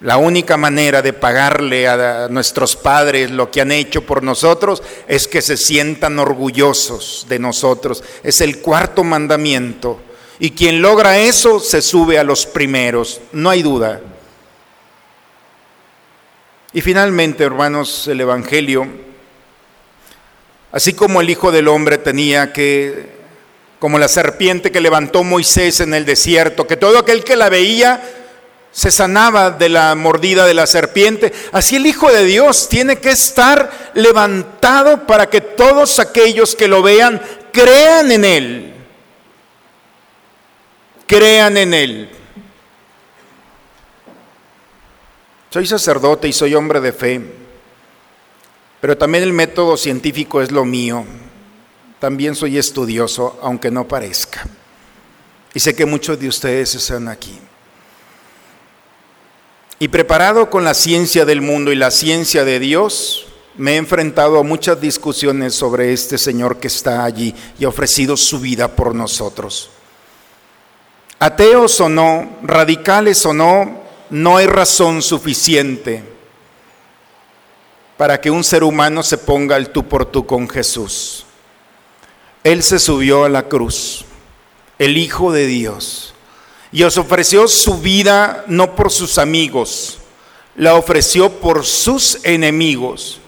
La 0.00 0.16
única 0.16 0.56
manera 0.56 1.02
de 1.02 1.12
pagarle 1.12 1.88
a 1.88 2.28
nuestros 2.28 2.76
padres 2.76 3.32
lo 3.32 3.50
que 3.50 3.60
han 3.60 3.72
hecho 3.72 4.06
por 4.06 4.22
nosotros 4.22 4.82
es 5.08 5.26
que 5.26 5.42
se 5.42 5.56
sientan 5.56 6.20
orgullosos 6.20 7.26
de 7.28 7.40
nosotros. 7.40 8.04
Es 8.22 8.40
el 8.40 8.60
cuarto 8.60 9.02
mandamiento. 9.02 10.00
Y 10.40 10.50
quien 10.52 10.80
logra 10.80 11.18
eso 11.18 11.58
se 11.58 11.82
sube 11.82 12.18
a 12.18 12.24
los 12.24 12.46
primeros, 12.46 13.20
no 13.32 13.50
hay 13.50 13.62
duda. 13.62 14.00
Y 16.72 16.80
finalmente, 16.80 17.42
hermanos, 17.42 18.06
el 18.06 18.20
Evangelio, 18.20 18.86
así 20.70 20.92
como 20.92 21.20
el 21.20 21.30
Hijo 21.30 21.50
del 21.50 21.66
Hombre 21.66 21.98
tenía 21.98 22.52
que, 22.52 23.06
como 23.80 23.98
la 23.98 24.06
serpiente 24.06 24.70
que 24.70 24.80
levantó 24.80 25.24
Moisés 25.24 25.80
en 25.80 25.92
el 25.92 26.04
desierto, 26.04 26.68
que 26.68 26.76
todo 26.76 26.98
aquel 26.98 27.24
que 27.24 27.36
la 27.36 27.48
veía 27.48 28.00
se 28.70 28.92
sanaba 28.92 29.50
de 29.50 29.70
la 29.70 29.94
mordida 29.96 30.46
de 30.46 30.54
la 30.54 30.68
serpiente, 30.68 31.32
así 31.50 31.76
el 31.76 31.86
Hijo 31.86 32.12
de 32.12 32.24
Dios 32.24 32.68
tiene 32.68 32.96
que 32.96 33.10
estar 33.10 33.90
levantado 33.94 35.04
para 35.04 35.28
que 35.28 35.40
todos 35.40 35.98
aquellos 35.98 36.54
que 36.54 36.68
lo 36.68 36.82
vean 36.82 37.20
crean 37.50 38.12
en 38.12 38.24
Él. 38.24 38.77
Crean 41.08 41.56
en 41.56 41.72
Él. 41.72 42.10
Soy 45.48 45.66
sacerdote 45.66 46.28
y 46.28 46.34
soy 46.34 46.54
hombre 46.54 46.82
de 46.82 46.92
fe, 46.92 47.22
pero 48.78 48.98
también 48.98 49.24
el 49.24 49.32
método 49.32 49.78
científico 49.78 50.42
es 50.42 50.52
lo 50.52 50.66
mío. 50.66 51.06
También 51.98 52.34
soy 52.34 52.58
estudioso, 52.58 53.38
aunque 53.42 53.70
no 53.70 53.88
parezca. 53.88 54.46
Y 55.54 55.60
sé 55.60 55.74
que 55.74 55.86
muchos 55.86 56.20
de 56.20 56.28
ustedes 56.28 56.74
están 56.74 57.08
aquí. 57.08 57.38
Y 59.78 59.88
preparado 59.88 60.50
con 60.50 60.62
la 60.62 60.74
ciencia 60.74 61.24
del 61.24 61.40
mundo 61.40 61.72
y 61.72 61.76
la 61.76 61.90
ciencia 61.90 62.44
de 62.44 62.58
Dios, 62.60 63.28
me 63.56 63.72
he 63.72 63.76
enfrentado 63.76 64.38
a 64.38 64.42
muchas 64.42 64.78
discusiones 64.78 65.54
sobre 65.54 65.94
este 65.94 66.18
Señor 66.18 66.58
que 66.58 66.66
está 66.68 67.02
allí 67.02 67.34
y 67.58 67.64
ha 67.64 67.68
ofrecido 67.68 68.14
su 68.14 68.40
vida 68.40 68.68
por 68.68 68.94
nosotros. 68.94 69.70
Ateos 71.20 71.80
o 71.80 71.88
no, 71.88 72.38
radicales 72.42 73.24
o 73.26 73.32
no, 73.32 73.82
no 74.10 74.36
hay 74.36 74.46
razón 74.46 75.02
suficiente 75.02 76.02
para 77.96 78.20
que 78.20 78.30
un 78.30 78.44
ser 78.44 78.62
humano 78.62 79.02
se 79.02 79.18
ponga 79.18 79.56
el 79.56 79.70
tú 79.70 79.88
por 79.88 80.06
tú 80.06 80.24
con 80.24 80.48
Jesús. 80.48 81.26
Él 82.44 82.62
se 82.62 82.78
subió 82.78 83.24
a 83.24 83.28
la 83.28 83.48
cruz, 83.48 84.04
el 84.78 84.96
Hijo 84.96 85.32
de 85.32 85.46
Dios, 85.46 86.14
y 86.70 86.84
os 86.84 86.96
ofreció 86.96 87.48
su 87.48 87.78
vida 87.78 88.44
no 88.46 88.76
por 88.76 88.92
sus 88.92 89.18
amigos, 89.18 89.98
la 90.54 90.74
ofreció 90.74 91.30
por 91.40 91.66
sus 91.66 92.20
enemigos. 92.22 93.20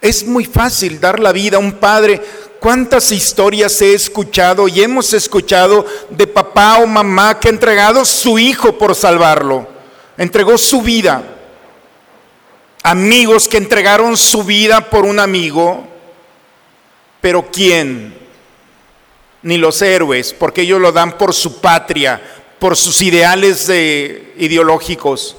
Es 0.00 0.24
muy 0.24 0.44
fácil 0.44 1.00
dar 1.00 1.18
la 1.18 1.32
vida 1.32 1.56
a 1.56 1.60
un 1.60 1.72
padre. 1.72 2.22
¿Cuántas 2.60 3.12
historias 3.12 3.80
he 3.82 3.94
escuchado 3.94 4.68
y 4.68 4.82
hemos 4.82 5.12
escuchado 5.12 5.86
de 6.10 6.26
papá 6.26 6.78
o 6.78 6.86
mamá 6.86 7.38
que 7.38 7.48
ha 7.48 7.52
entregado 7.52 8.04
su 8.04 8.38
hijo 8.38 8.76
por 8.76 8.94
salvarlo? 8.94 9.78
entregó 10.18 10.58
su 10.58 10.82
vida. 10.82 11.22
Amigos 12.82 13.48
que 13.48 13.56
entregaron 13.56 14.16
su 14.16 14.44
vida 14.44 14.90
por 14.90 15.04
un 15.04 15.18
amigo, 15.20 15.86
pero 17.20 17.46
¿quién? 17.50 18.14
Ni 19.42 19.56
los 19.56 19.80
héroes, 19.80 20.34
porque 20.34 20.62
ellos 20.62 20.80
lo 20.80 20.92
dan 20.92 21.16
por 21.16 21.32
su 21.32 21.60
patria, 21.60 22.20
por 22.58 22.76
sus 22.76 23.00
ideales 23.02 23.68
ideológicos. 23.68 25.36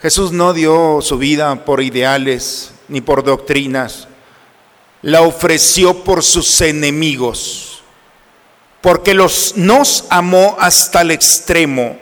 Jesús 0.00 0.32
no 0.32 0.52
dio 0.52 1.00
su 1.02 1.18
vida 1.18 1.64
por 1.64 1.82
ideales 1.82 2.72
ni 2.88 3.00
por 3.00 3.24
doctrinas, 3.24 4.06
la 5.04 5.20
ofreció 5.20 6.02
por 6.02 6.22
sus 6.22 6.62
enemigos, 6.62 7.82
porque 8.80 9.12
los 9.12 9.52
nos 9.54 10.06
amó 10.08 10.56
hasta 10.58 11.02
el 11.02 11.10
extremo 11.10 11.98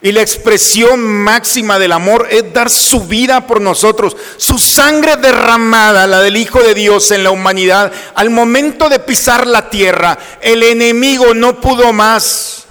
y 0.00 0.12
la 0.12 0.22
expresión 0.22 1.00
máxima 1.00 1.78
del 1.78 1.92
amor 1.92 2.28
es 2.30 2.50
dar 2.52 2.70
su 2.70 3.06
vida 3.06 3.46
por 3.46 3.60
nosotros, 3.60 4.16
su 4.38 4.58
sangre 4.58 5.16
derramada, 5.16 6.06
la 6.06 6.22
del 6.22 6.38
Hijo 6.38 6.62
de 6.62 6.74
Dios 6.74 7.10
en 7.10 7.24
la 7.24 7.30
humanidad. 7.30 7.92
Al 8.14 8.30
momento 8.30 8.88
de 8.88 8.98
pisar 8.98 9.46
la 9.46 9.68
tierra, 9.68 10.18
el 10.40 10.62
enemigo 10.62 11.34
no 11.34 11.60
pudo 11.60 11.92
más. 11.92 12.64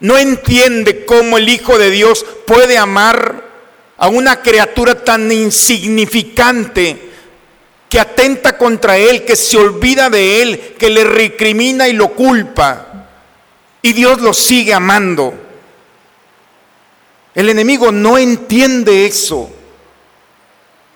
No 0.00 0.18
entiende 0.18 1.06
cómo 1.06 1.38
el 1.38 1.48
Hijo 1.48 1.78
de 1.78 1.90
Dios 1.90 2.26
puede 2.46 2.76
amar 2.76 3.44
a 3.96 4.08
una 4.08 4.42
criatura 4.42 5.02
tan 5.02 5.32
insignificante 5.32 7.13
que 7.88 8.00
atenta 8.00 8.58
contra 8.58 8.96
él, 8.96 9.24
que 9.24 9.36
se 9.36 9.56
olvida 9.56 10.10
de 10.10 10.42
él, 10.42 10.74
que 10.78 10.90
le 10.90 11.04
recrimina 11.04 11.88
y 11.88 11.92
lo 11.92 12.14
culpa. 12.14 13.06
Y 13.82 13.92
Dios 13.92 14.20
lo 14.20 14.32
sigue 14.32 14.74
amando. 14.74 15.34
El 17.34 17.48
enemigo 17.48 17.92
no 17.92 18.16
entiende 18.18 19.06
eso. 19.06 19.50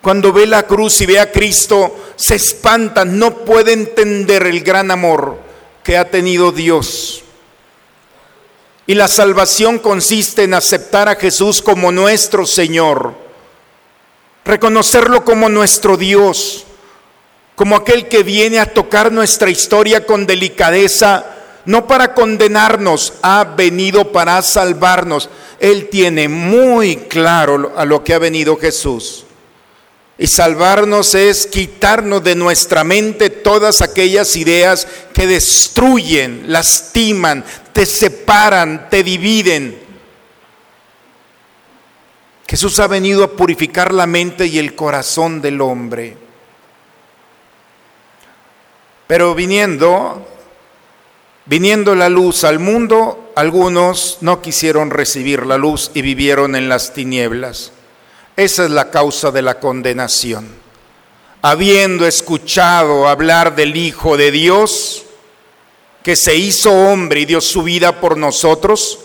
Cuando 0.00 0.32
ve 0.32 0.46
la 0.46 0.64
cruz 0.64 1.00
y 1.00 1.06
ve 1.06 1.18
a 1.18 1.32
Cristo, 1.32 2.12
se 2.16 2.36
espanta, 2.36 3.04
no 3.04 3.44
puede 3.44 3.72
entender 3.72 4.46
el 4.46 4.60
gran 4.62 4.90
amor 4.90 5.38
que 5.82 5.96
ha 5.96 6.10
tenido 6.10 6.52
Dios. 6.52 7.24
Y 8.86 8.94
la 8.94 9.08
salvación 9.08 9.78
consiste 9.78 10.44
en 10.44 10.54
aceptar 10.54 11.08
a 11.08 11.16
Jesús 11.16 11.60
como 11.60 11.92
nuestro 11.92 12.46
Señor, 12.46 13.14
reconocerlo 14.44 15.24
como 15.24 15.48
nuestro 15.48 15.96
Dios, 15.98 16.64
como 17.58 17.74
aquel 17.74 18.06
que 18.06 18.22
viene 18.22 18.60
a 18.60 18.72
tocar 18.72 19.10
nuestra 19.10 19.50
historia 19.50 20.06
con 20.06 20.28
delicadeza, 20.28 21.26
no 21.64 21.88
para 21.88 22.14
condenarnos, 22.14 23.14
ha 23.20 23.42
venido 23.42 24.12
para 24.12 24.40
salvarnos. 24.42 25.28
Él 25.58 25.88
tiene 25.90 26.28
muy 26.28 26.94
claro 26.94 27.72
a 27.76 27.84
lo 27.84 28.04
que 28.04 28.14
ha 28.14 28.20
venido 28.20 28.56
Jesús. 28.58 29.24
Y 30.18 30.28
salvarnos 30.28 31.16
es 31.16 31.48
quitarnos 31.48 32.22
de 32.22 32.36
nuestra 32.36 32.84
mente 32.84 33.28
todas 33.28 33.82
aquellas 33.82 34.36
ideas 34.36 34.86
que 35.12 35.26
destruyen, 35.26 36.44
lastiman, 36.46 37.44
te 37.72 37.86
separan, 37.86 38.88
te 38.88 39.02
dividen. 39.02 39.80
Jesús 42.46 42.78
ha 42.78 42.86
venido 42.86 43.24
a 43.24 43.32
purificar 43.32 43.92
la 43.92 44.06
mente 44.06 44.46
y 44.46 44.60
el 44.60 44.76
corazón 44.76 45.42
del 45.42 45.60
hombre. 45.60 46.27
Pero 49.08 49.34
viniendo 49.34 50.24
Viniendo 51.48 51.94
la 51.94 52.10
luz 52.10 52.44
al 52.44 52.58
mundo, 52.58 53.32
algunos 53.34 54.18
no 54.20 54.42
quisieron 54.42 54.90
recibir 54.90 55.46
la 55.46 55.56
luz 55.56 55.90
y 55.94 56.02
vivieron 56.02 56.54
en 56.54 56.68
las 56.68 56.92
tinieblas. 56.92 57.72
Esa 58.36 58.64
es 58.66 58.70
la 58.70 58.90
causa 58.90 59.30
de 59.30 59.40
la 59.40 59.58
condenación. 59.58 60.46
Habiendo 61.40 62.06
escuchado 62.06 63.08
hablar 63.08 63.56
del 63.56 63.76
Hijo 63.76 64.18
de 64.18 64.30
Dios, 64.30 65.04
que 66.02 66.16
se 66.16 66.36
hizo 66.36 66.70
hombre 66.70 67.20
y 67.20 67.24
dio 67.24 67.40
su 67.40 67.62
vida 67.62 67.98
por 67.98 68.18
nosotros, 68.18 68.98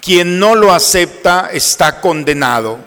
quien 0.00 0.40
no 0.40 0.56
lo 0.56 0.72
acepta 0.72 1.50
está 1.52 2.00
condenado. 2.00 2.78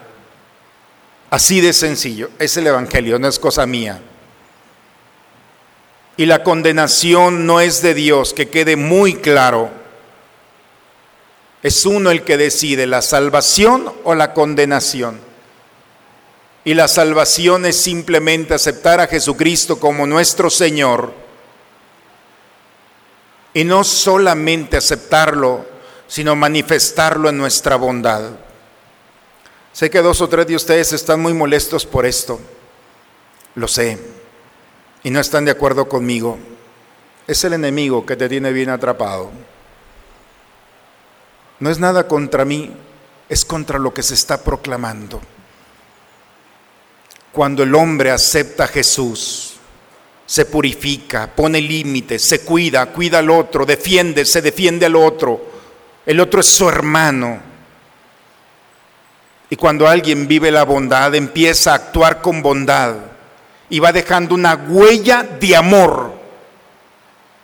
Así 1.30 1.62
de 1.62 1.72
sencillo. 1.72 2.32
Es 2.38 2.58
el 2.58 2.68
Evangelio, 2.68 3.18
no 3.18 3.30
es 3.30 3.40
cosa 3.40 3.66
mía. 3.66 4.02
Y 6.16 6.26
la 6.26 6.44
condenación 6.44 7.46
no 7.46 7.60
es 7.60 7.82
de 7.82 7.94
Dios, 7.94 8.34
que 8.34 8.50
quede 8.50 8.76
muy 8.76 9.16
claro. 9.16 9.72
Es 11.64 11.86
uno 11.86 12.12
el 12.12 12.24
que 12.24 12.38
decide 12.38 12.86
la 12.86 13.02
salvación 13.02 13.92
o 14.04 14.14
la 14.14 14.34
condenación. 14.34 15.20
Y 16.66 16.76
la 16.76 16.88
salvación 16.88 17.66
es 17.66 17.78
simplemente 17.78 18.54
aceptar 18.54 19.00
a 19.00 19.08
Jesucristo 19.08 19.80
como 19.80 20.08
nuestro 20.08 20.50
Señor 20.50 21.14
Y 23.54 23.66
no 23.66 23.84
solamente 23.84 24.78
aceptarlo, 24.78 25.66
sino 26.08 26.36
manifestarlo 26.36 27.30
en 27.30 27.38
nuestra 27.38 27.76
bondad. 27.76 28.32
Sé 29.74 29.90
que 29.90 30.02
dos 30.02 30.22
o 30.22 30.30
tres 30.30 30.48
de 30.48 30.56
ustedes 30.56 30.94
están 30.94 31.20
muy 31.20 31.34
molestos 31.34 31.86
por 31.86 32.06
esto, 32.06 32.40
lo 33.56 33.68
sé, 33.68 33.98
y 35.04 35.10
no 35.10 35.20
están 35.20 35.46
de 35.46 35.52
acuerdo 35.52 35.88
conmigo. 35.88 36.38
Es 37.28 37.44
el 37.44 37.54
enemigo 37.54 38.06
que 38.06 38.16
te 38.16 38.30
tiene 38.30 38.52
bien 38.52 38.70
atrapado. 38.70 39.32
No 41.60 41.70
es 41.70 41.78
nada 41.80 42.08
contra 42.08 42.46
mí, 42.46 42.72
es 43.30 43.46
contra 43.46 43.78
lo 43.78 43.94
que 43.94 44.04
se 44.04 44.14
está 44.14 44.44
proclamando. 44.44 45.22
Cuando 47.32 47.64
el 47.64 47.76
hombre 47.76 48.12
acepta 48.12 48.66
a 48.66 48.68
Jesús, 48.68 49.56
se 50.26 50.46
purifica, 50.46 51.28
pone 51.28 51.62
límites, 51.62 52.24
se 52.24 52.42
cuida, 52.42 52.86
cuida 52.88 53.20
al 53.20 53.30
otro, 53.30 53.66
defiende, 53.66 54.26
se 54.26 54.42
defiende 54.42 54.86
al 54.86 54.96
otro. 54.96 55.54
El 56.06 56.20
otro 56.20 56.40
es 56.40 56.48
su 56.48 56.68
hermano. 56.68 57.42
Y 59.50 59.56
cuando 59.56 59.88
alguien 59.88 60.28
vive 60.28 60.52
la 60.52 60.64
bondad, 60.64 61.14
empieza 61.16 61.72
a 61.72 61.76
actuar 61.76 62.22
con 62.22 62.42
bondad 62.42 63.13
y 63.74 63.80
va 63.80 63.92
dejando 63.92 64.36
una 64.36 64.54
huella 64.54 65.24
de 65.24 65.56
amor 65.56 66.14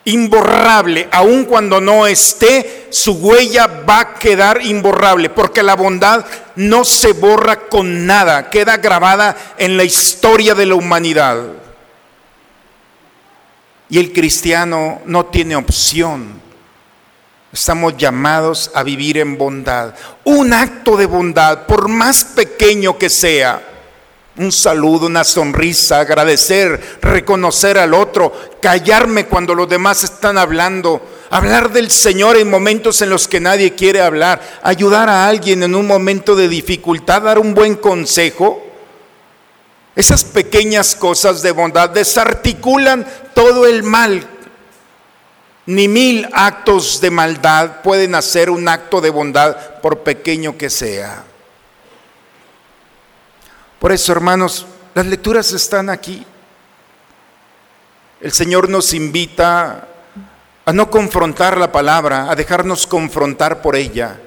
imborrable, 0.03 1.09
aun 1.11 1.45
cuando 1.45 1.81
no 1.81 2.05
esté, 2.05 2.85
su 2.91 3.13
huella 3.13 3.65
va 3.65 3.99
a 3.99 4.13
quedar 4.13 4.61
imborrable, 4.63 5.31
porque 5.31 5.63
la 5.63 5.75
bondad 5.75 6.23
no 6.55 6.85
se 6.85 7.13
borra 7.13 7.61
con 7.67 8.05
nada, 8.05 8.51
queda 8.51 8.77
grabada 8.77 9.35
en 9.57 9.75
la 9.75 9.83
historia 9.83 10.53
de 10.53 10.67
la 10.67 10.75
humanidad. 10.75 11.47
Y 13.89 13.97
el 13.97 14.13
cristiano 14.13 15.01
no 15.07 15.25
tiene 15.25 15.55
opción. 15.55 16.39
Estamos 17.51 17.97
llamados 17.97 18.69
a 18.75 18.83
vivir 18.83 19.17
en 19.17 19.35
bondad. 19.35 19.95
Un 20.25 20.53
acto 20.53 20.95
de 20.95 21.07
bondad, 21.07 21.65
por 21.65 21.87
más 21.87 22.23
pequeño 22.23 22.99
que 22.99 23.09
sea, 23.09 23.78
un 24.39 24.53
saludo, 24.53 25.07
una 25.07 25.25
sonrisa, 25.25 25.99
agradecer, 25.99 26.97
reconocer 27.01 27.77
al 27.77 27.93
otro, 27.93 28.31
callarme 28.61 29.25
cuando 29.25 29.53
los 29.53 29.67
demás 29.67 30.05
están 30.05 30.37
hablando, 30.37 31.01
hablar 31.29 31.73
del 31.73 31.91
Señor 31.91 32.37
en 32.37 32.49
momentos 32.49 33.01
en 33.01 33.09
los 33.09 33.27
que 33.27 33.41
nadie 33.41 33.75
quiere 33.75 33.99
hablar, 33.99 34.41
ayudar 34.63 35.09
a 35.09 35.27
alguien 35.27 35.63
en 35.63 35.75
un 35.75 35.85
momento 35.85 36.37
de 36.37 36.47
dificultad, 36.47 37.23
dar 37.23 37.37
un 37.37 37.53
buen 37.53 37.75
consejo. 37.75 38.65
Esas 39.93 40.23
pequeñas 40.23 40.95
cosas 40.95 41.41
de 41.41 41.51
bondad 41.51 41.89
desarticulan 41.89 43.05
todo 43.33 43.67
el 43.67 43.83
mal. 43.83 44.25
Ni 45.65 45.89
mil 45.89 46.29
actos 46.31 47.01
de 47.01 47.11
maldad 47.11 47.81
pueden 47.83 48.15
hacer 48.15 48.49
un 48.49 48.69
acto 48.69 49.01
de 49.01 49.09
bondad, 49.09 49.81
por 49.81 49.99
pequeño 49.99 50.57
que 50.57 50.69
sea. 50.69 51.25
Por 53.79 53.93
eso, 53.93 54.11
hermanos, 54.11 54.65
las 54.93 55.05
lecturas 55.05 55.53
están 55.53 55.89
aquí. 55.89 56.25
El 58.19 58.33
Señor 58.33 58.67
nos 58.67 58.93
invita 58.93 59.87
a 60.65 60.73
no 60.73 60.89
confrontar 60.89 61.57
la 61.57 61.71
palabra, 61.71 62.29
a 62.29 62.35
dejarnos 62.35 62.85
confrontar 62.85 63.61
por 63.61 63.77
ella. 63.77 64.19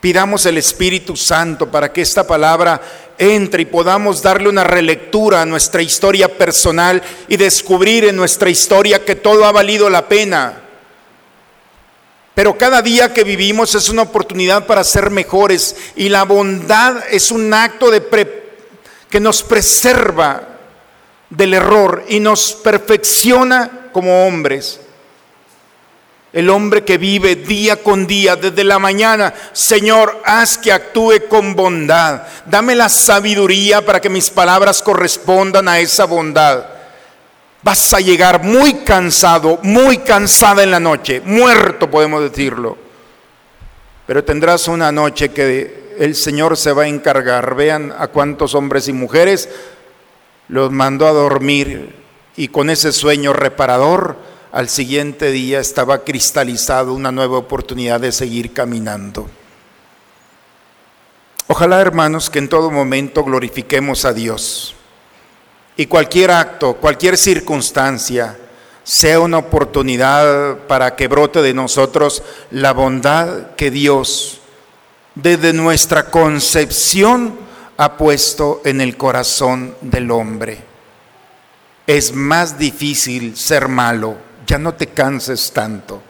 Pidamos 0.00 0.44
el 0.46 0.58
Espíritu 0.58 1.16
Santo 1.16 1.70
para 1.70 1.92
que 1.92 2.02
esta 2.02 2.26
palabra 2.26 2.80
entre 3.16 3.62
y 3.62 3.66
podamos 3.66 4.22
darle 4.22 4.48
una 4.48 4.64
relectura 4.64 5.42
a 5.42 5.46
nuestra 5.46 5.82
historia 5.82 6.36
personal 6.36 7.00
y 7.28 7.36
descubrir 7.36 8.04
en 8.04 8.16
nuestra 8.16 8.50
historia 8.50 9.04
que 9.04 9.14
todo 9.14 9.44
ha 9.44 9.52
valido 9.52 9.88
la 9.88 10.08
pena. 10.08 10.62
Pero 12.34 12.58
cada 12.58 12.82
día 12.82 13.12
que 13.12 13.24
vivimos 13.24 13.74
es 13.76 13.88
una 13.88 14.02
oportunidad 14.02 14.66
para 14.66 14.82
ser 14.82 15.10
mejores 15.10 15.76
y 15.94 16.08
la 16.08 16.24
bondad 16.24 17.04
es 17.10 17.30
un 17.30 17.54
acto 17.54 17.90
de 17.90 18.00
preparación 18.00 18.47
que 19.10 19.20
nos 19.20 19.42
preserva 19.42 20.42
del 21.30 21.54
error 21.54 22.04
y 22.08 22.20
nos 22.20 22.52
perfecciona 22.52 23.90
como 23.92 24.26
hombres. 24.26 24.80
El 26.32 26.50
hombre 26.50 26.84
que 26.84 26.98
vive 26.98 27.36
día 27.36 27.82
con 27.82 28.06
día, 28.06 28.36
desde 28.36 28.62
la 28.62 28.78
mañana, 28.78 29.32
Señor, 29.52 30.22
haz 30.24 30.58
que 30.58 30.72
actúe 30.72 31.26
con 31.28 31.54
bondad. 31.56 32.22
Dame 32.44 32.74
la 32.74 32.90
sabiduría 32.90 33.84
para 33.84 34.00
que 34.00 34.10
mis 34.10 34.28
palabras 34.28 34.82
correspondan 34.82 35.68
a 35.68 35.78
esa 35.78 36.04
bondad. 36.04 36.66
Vas 37.62 37.94
a 37.94 38.00
llegar 38.00 38.44
muy 38.44 38.74
cansado, 38.84 39.58
muy 39.62 39.98
cansada 39.98 40.62
en 40.62 40.70
la 40.70 40.80
noche, 40.80 41.22
muerto 41.24 41.90
podemos 41.90 42.22
decirlo. 42.22 42.87
Pero 44.08 44.24
tendrás 44.24 44.68
una 44.68 44.90
noche 44.90 45.28
que 45.28 45.94
el 45.98 46.14
Señor 46.14 46.56
se 46.56 46.72
va 46.72 46.84
a 46.84 46.88
encargar. 46.88 47.54
Vean 47.54 47.94
a 47.96 48.06
cuántos 48.06 48.54
hombres 48.54 48.88
y 48.88 48.94
mujeres 48.94 49.50
los 50.48 50.72
mandó 50.72 51.06
a 51.06 51.12
dormir 51.12 51.94
y 52.34 52.48
con 52.48 52.70
ese 52.70 52.92
sueño 52.92 53.34
reparador, 53.34 54.16
al 54.50 54.70
siguiente 54.70 55.30
día 55.30 55.60
estaba 55.60 56.04
cristalizado 56.04 56.94
una 56.94 57.12
nueva 57.12 57.36
oportunidad 57.36 58.00
de 58.00 58.12
seguir 58.12 58.54
caminando. 58.54 59.28
Ojalá, 61.46 61.78
hermanos, 61.78 62.30
que 62.30 62.38
en 62.38 62.48
todo 62.48 62.70
momento 62.70 63.22
glorifiquemos 63.24 64.06
a 64.06 64.14
Dios 64.14 64.74
y 65.76 65.84
cualquier 65.84 66.30
acto, 66.30 66.76
cualquier 66.76 67.18
circunstancia, 67.18 68.38
sea 68.88 69.20
una 69.20 69.36
oportunidad 69.36 70.60
para 70.66 70.96
que 70.96 71.08
brote 71.08 71.42
de 71.42 71.52
nosotros 71.52 72.22
la 72.50 72.72
bondad 72.72 73.50
que 73.54 73.70
Dios 73.70 74.40
desde 75.14 75.52
nuestra 75.52 76.10
concepción 76.10 77.38
ha 77.76 77.98
puesto 77.98 78.62
en 78.64 78.80
el 78.80 78.96
corazón 78.96 79.74
del 79.82 80.10
hombre. 80.10 80.64
Es 81.86 82.14
más 82.14 82.58
difícil 82.58 83.36
ser 83.36 83.68
malo, 83.68 84.16
ya 84.46 84.56
no 84.56 84.72
te 84.72 84.86
canses 84.86 85.52
tanto. 85.52 86.00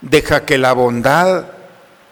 Deja 0.00 0.46
que 0.46 0.56
la 0.56 0.72
bondad 0.72 1.48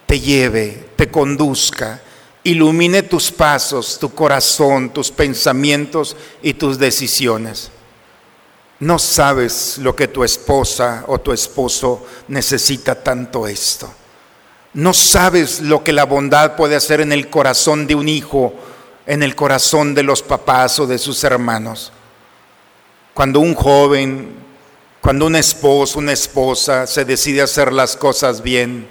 te 0.05 0.21
lleve, 0.21 0.91
te 0.97 1.11
conduzca, 1.11 2.03
ilumine 2.45 3.05
tus 3.05 3.33
pasos, 3.33 3.99
tu 3.99 4.15
corazón, 4.15 4.91
tus 4.91 5.11
pensamientos 5.11 6.15
y 6.43 6.53
tus 6.53 6.79
decisiones. 6.79 7.71
No 8.81 8.99
sabes 8.99 9.79
lo 9.79 9.97
que 9.97 10.09
tu 10.09 10.23
esposa 10.23 11.05
o 11.09 11.19
tu 11.19 11.33
esposo 11.33 12.07
necesita 12.29 12.95
tanto 12.95 13.47
esto. 13.47 13.93
No 14.75 14.95
sabes 14.95 15.61
lo 15.61 15.83
que 15.83 15.93
la 15.93 16.05
bondad 16.05 16.55
puede 16.55 16.77
hacer 16.77 17.01
en 17.01 17.13
el 17.13 17.29
corazón 17.29 17.87
de 17.87 17.97
un 17.97 18.09
hijo, 18.09 18.55
en 19.07 19.23
el 19.23 19.35
corazón 19.35 19.95
de 19.95 20.05
los 20.05 20.23
papás 20.23 20.79
o 20.79 20.87
de 20.87 20.99
sus 20.99 21.25
hermanos. 21.25 21.93
Cuando 23.15 23.41
un 23.41 23.55
joven, 23.55 24.33
cuando 25.01 25.27
un 25.27 25.35
esposo, 25.35 25.99
una 25.99 26.13
esposa 26.13 26.87
se 26.87 27.05
decide 27.05 27.43
hacer 27.43 27.73
las 27.73 27.97
cosas 27.97 28.43
bien, 28.43 28.87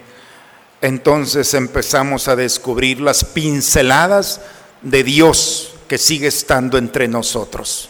entonces 0.82 1.54
empezamos 1.54 2.28
a 2.28 2.36
descubrir 2.36 3.00
las 3.00 3.24
pinceladas 3.24 4.42
de 4.82 5.04
Dios 5.04 5.74
que 5.88 5.98
sigue 5.98 6.28
estando 6.28 6.78
entre 6.78 7.08
nosotros. 7.08 7.90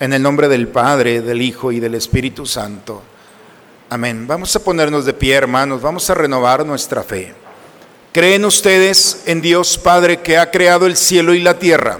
En 0.00 0.14
el 0.14 0.22
nombre 0.22 0.48
del 0.48 0.66
Padre, 0.68 1.20
del 1.20 1.42
Hijo 1.42 1.72
y 1.72 1.78
del 1.78 1.94
Espíritu 1.94 2.46
Santo. 2.46 3.02
Amén. 3.90 4.26
Vamos 4.26 4.56
a 4.56 4.64
ponernos 4.64 5.04
de 5.04 5.12
pie, 5.12 5.34
hermanos. 5.34 5.82
Vamos 5.82 6.08
a 6.08 6.14
renovar 6.14 6.64
nuestra 6.64 7.02
fe. 7.02 7.34
¿Creen 8.10 8.46
ustedes 8.46 9.24
en 9.26 9.42
Dios 9.42 9.76
Padre 9.76 10.20
que 10.20 10.38
ha 10.38 10.50
creado 10.50 10.86
el 10.86 10.96
cielo 10.96 11.34
y 11.34 11.40
la 11.40 11.58
tierra? 11.58 11.98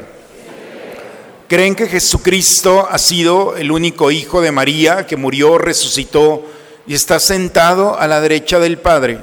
¿Creen 1.47 1.75
que 1.75 1.89
Jesucristo 1.89 2.89
ha 2.91 2.97
sido 2.97 3.55
el 3.59 3.71
único 3.71 4.11
Hijo 4.11 4.41
de 4.41 4.51
María 4.51 5.07
que 5.07 5.19
murió, 5.19 5.59
resucitó 5.59 6.47
y 6.87 6.95
está 6.95 7.21
sentado 7.21 7.99
a 7.99 8.09
la 8.09 8.23
derecha 8.23 8.59
del 8.59 8.79
Padre? 8.79 9.19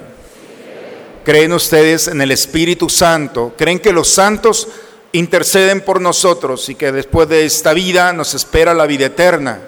¿Creen 1.26 1.52
ustedes 1.52 2.08
en 2.08 2.22
el 2.22 2.30
Espíritu 2.30 2.90
Santo? 2.90 3.56
¿Creen 3.58 3.80
que 3.80 3.92
los 3.92 4.08
santos 4.08 4.68
interceden 5.12 5.82
por 5.82 6.02
nosotros 6.02 6.67
y 6.70 6.76
que 6.76 6.91
después 6.91 7.28
de 7.30 7.46
esta 7.46 7.74
vida 7.74 8.13
nos 8.13 8.34
espera 8.34 8.74
la 8.74 8.86
vida 8.86 9.06
eterna? 9.08 9.60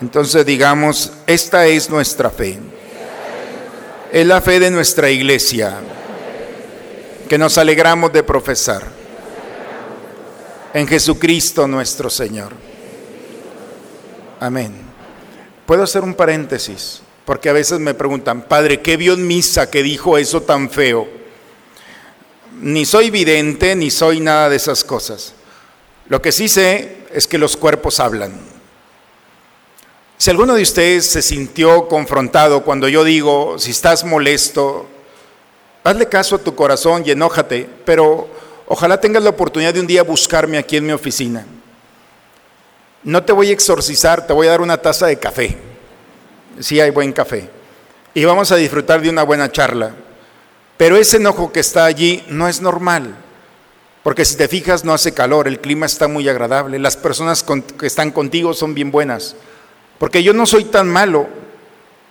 Entonces 0.00 0.44
digamos, 0.44 1.12
esta 1.26 1.66
es 1.66 1.88
nuestra 1.90 2.30
fe. 2.30 2.58
Es 4.12 4.26
la 4.26 4.40
fe 4.40 4.60
de 4.60 4.70
nuestra 4.70 5.10
iglesia 5.10 5.78
que 7.28 7.38
nos 7.38 7.56
alegramos 7.56 8.12
de 8.12 8.22
profesar 8.22 8.82
en 10.74 10.86
Jesucristo 10.86 11.66
nuestro 11.66 12.10
Señor. 12.10 12.52
Amén. 14.40 14.74
Puedo 15.66 15.84
hacer 15.84 16.02
un 16.02 16.14
paréntesis, 16.14 17.02
porque 17.24 17.48
a 17.48 17.52
veces 17.52 17.78
me 17.78 17.94
preguntan, 17.94 18.42
Padre, 18.42 18.80
¿qué 18.80 18.96
vio 18.96 19.14
en 19.14 19.26
misa 19.26 19.70
que 19.70 19.82
dijo 19.82 20.18
eso 20.18 20.42
tan 20.42 20.68
feo? 20.68 21.08
Ni 22.62 22.86
soy 22.86 23.10
vidente, 23.10 23.74
ni 23.74 23.90
soy 23.90 24.20
nada 24.20 24.48
de 24.48 24.54
esas 24.54 24.84
cosas. 24.84 25.34
Lo 26.08 26.22
que 26.22 26.30
sí 26.30 26.48
sé 26.48 26.98
es 27.12 27.26
que 27.26 27.36
los 27.36 27.56
cuerpos 27.56 27.98
hablan. 27.98 28.32
Si 30.16 30.30
alguno 30.30 30.54
de 30.54 30.62
ustedes 30.62 31.10
se 31.10 31.22
sintió 31.22 31.88
confrontado 31.88 32.62
cuando 32.62 32.86
yo 32.86 33.02
digo, 33.02 33.58
si 33.58 33.72
estás 33.72 34.04
molesto, 34.04 34.86
hazle 35.82 36.06
caso 36.06 36.36
a 36.36 36.38
tu 36.38 36.54
corazón 36.54 37.02
y 37.04 37.10
enójate, 37.10 37.68
pero 37.84 38.28
ojalá 38.68 39.00
tengas 39.00 39.24
la 39.24 39.30
oportunidad 39.30 39.74
de 39.74 39.80
un 39.80 39.88
día 39.88 40.04
buscarme 40.04 40.56
aquí 40.56 40.76
en 40.76 40.86
mi 40.86 40.92
oficina. 40.92 41.44
No 43.02 43.24
te 43.24 43.32
voy 43.32 43.48
a 43.48 43.52
exorcizar, 43.54 44.24
te 44.24 44.32
voy 44.32 44.46
a 44.46 44.50
dar 44.50 44.60
una 44.60 44.80
taza 44.80 45.08
de 45.08 45.18
café. 45.18 45.56
Sí 46.60 46.78
hay 46.78 46.90
buen 46.90 47.12
café. 47.12 47.50
Y 48.14 48.24
vamos 48.24 48.52
a 48.52 48.56
disfrutar 48.56 49.02
de 49.02 49.10
una 49.10 49.24
buena 49.24 49.50
charla. 49.50 49.96
Pero 50.76 50.96
ese 50.96 51.18
enojo 51.18 51.52
que 51.52 51.60
está 51.60 51.84
allí 51.84 52.24
no 52.28 52.48
es 52.48 52.60
normal. 52.60 53.16
Porque 54.02 54.24
si 54.24 54.36
te 54.36 54.48
fijas 54.48 54.84
no 54.84 54.92
hace 54.92 55.14
calor, 55.14 55.46
el 55.46 55.60
clima 55.60 55.86
está 55.86 56.08
muy 56.08 56.28
agradable, 56.28 56.78
las 56.78 56.96
personas 56.96 57.44
que 57.78 57.86
están 57.86 58.10
contigo 58.10 58.52
son 58.52 58.74
bien 58.74 58.90
buenas. 58.90 59.36
Porque 59.98 60.22
yo 60.22 60.32
no 60.32 60.46
soy 60.46 60.64
tan 60.64 60.88
malo. 60.88 61.28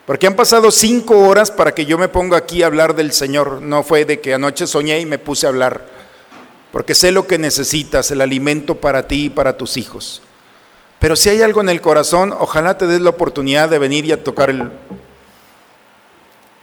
Porque 0.05 0.27
han 0.27 0.35
pasado 0.35 0.71
cinco 0.71 1.19
horas 1.19 1.51
para 1.51 1.73
que 1.73 1.85
yo 1.85 1.97
me 1.97 2.07
ponga 2.07 2.37
aquí 2.37 2.63
a 2.63 2.67
hablar 2.67 2.95
del 2.95 3.11
Señor. 3.11 3.61
No 3.61 3.83
fue 3.83 4.05
de 4.05 4.19
que 4.19 4.33
anoche 4.33 4.67
soñé 4.67 4.99
y 4.99 5.05
me 5.05 5.19
puse 5.19 5.45
a 5.45 5.49
hablar. 5.49 5.85
Porque 6.71 6.95
sé 6.95 7.11
lo 7.11 7.27
que 7.27 7.37
necesitas, 7.37 8.09
el 8.11 8.21
alimento 8.21 8.75
para 8.75 9.07
ti 9.07 9.25
y 9.25 9.29
para 9.29 9.57
tus 9.57 9.77
hijos. 9.77 10.21
Pero 10.99 11.15
si 11.15 11.29
hay 11.29 11.41
algo 11.41 11.61
en 11.61 11.69
el 11.69 11.81
corazón, 11.81 12.33
ojalá 12.37 12.77
te 12.77 12.87
des 12.87 13.01
la 13.01 13.09
oportunidad 13.09 13.69
de 13.69 13.79
venir 13.79 14.05
y 14.05 14.11
a 14.11 14.23
tocar 14.23 14.49
el... 14.49 14.71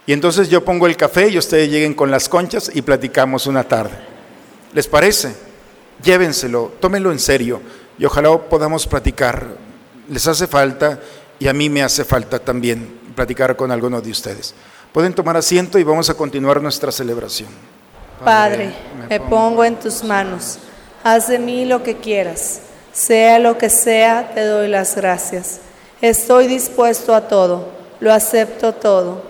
Y 0.09 0.13
entonces 0.13 0.49
yo 0.49 0.65
pongo 0.65 0.87
el 0.87 0.97
café 0.97 1.29
y 1.29 1.37
ustedes 1.37 1.69
lleguen 1.69 1.93
con 1.93 2.09
las 2.09 2.27
conchas 2.27 2.71
y 2.73 2.81
platicamos 2.81 3.45
una 3.45 3.63
tarde. 3.63 3.91
¿Les 4.73 4.87
parece? 4.87 5.35
Llévenselo, 6.01 6.71
tómenlo 6.79 7.11
en 7.11 7.19
serio 7.19 7.61
y 7.95 8.05
ojalá 8.05 8.35
podamos 8.35 8.87
platicar. 8.87 9.45
Les 10.09 10.25
hace 10.25 10.47
falta 10.47 10.99
y 11.37 11.47
a 11.47 11.53
mí 11.53 11.69
me 11.69 11.83
hace 11.83 12.03
falta 12.03 12.39
también 12.39 12.89
platicar 13.15 13.55
con 13.55 13.69
alguno 13.69 14.01
de 14.01 14.09
ustedes. 14.09 14.55
Pueden 14.91 15.13
tomar 15.13 15.37
asiento 15.37 15.77
y 15.77 15.83
vamos 15.83 16.09
a 16.09 16.15
continuar 16.15 16.59
nuestra 16.59 16.91
celebración. 16.91 17.49
Padre, 18.25 18.73
me 19.07 19.19
pongo 19.19 19.63
en 19.63 19.75
tus 19.75 20.03
manos. 20.03 20.57
Haz 21.03 21.27
de 21.27 21.37
mí 21.37 21.65
lo 21.65 21.83
que 21.83 21.97
quieras. 21.97 22.61
Sea 22.93 23.37
lo 23.37 23.59
que 23.59 23.69
sea, 23.69 24.31
te 24.33 24.43
doy 24.43 24.69
las 24.69 24.95
gracias. 24.95 25.59
Estoy 26.01 26.47
dispuesto 26.47 27.13
a 27.13 27.27
todo, 27.27 27.69
lo 27.99 28.11
acepto 28.11 28.73
todo, 28.73 29.29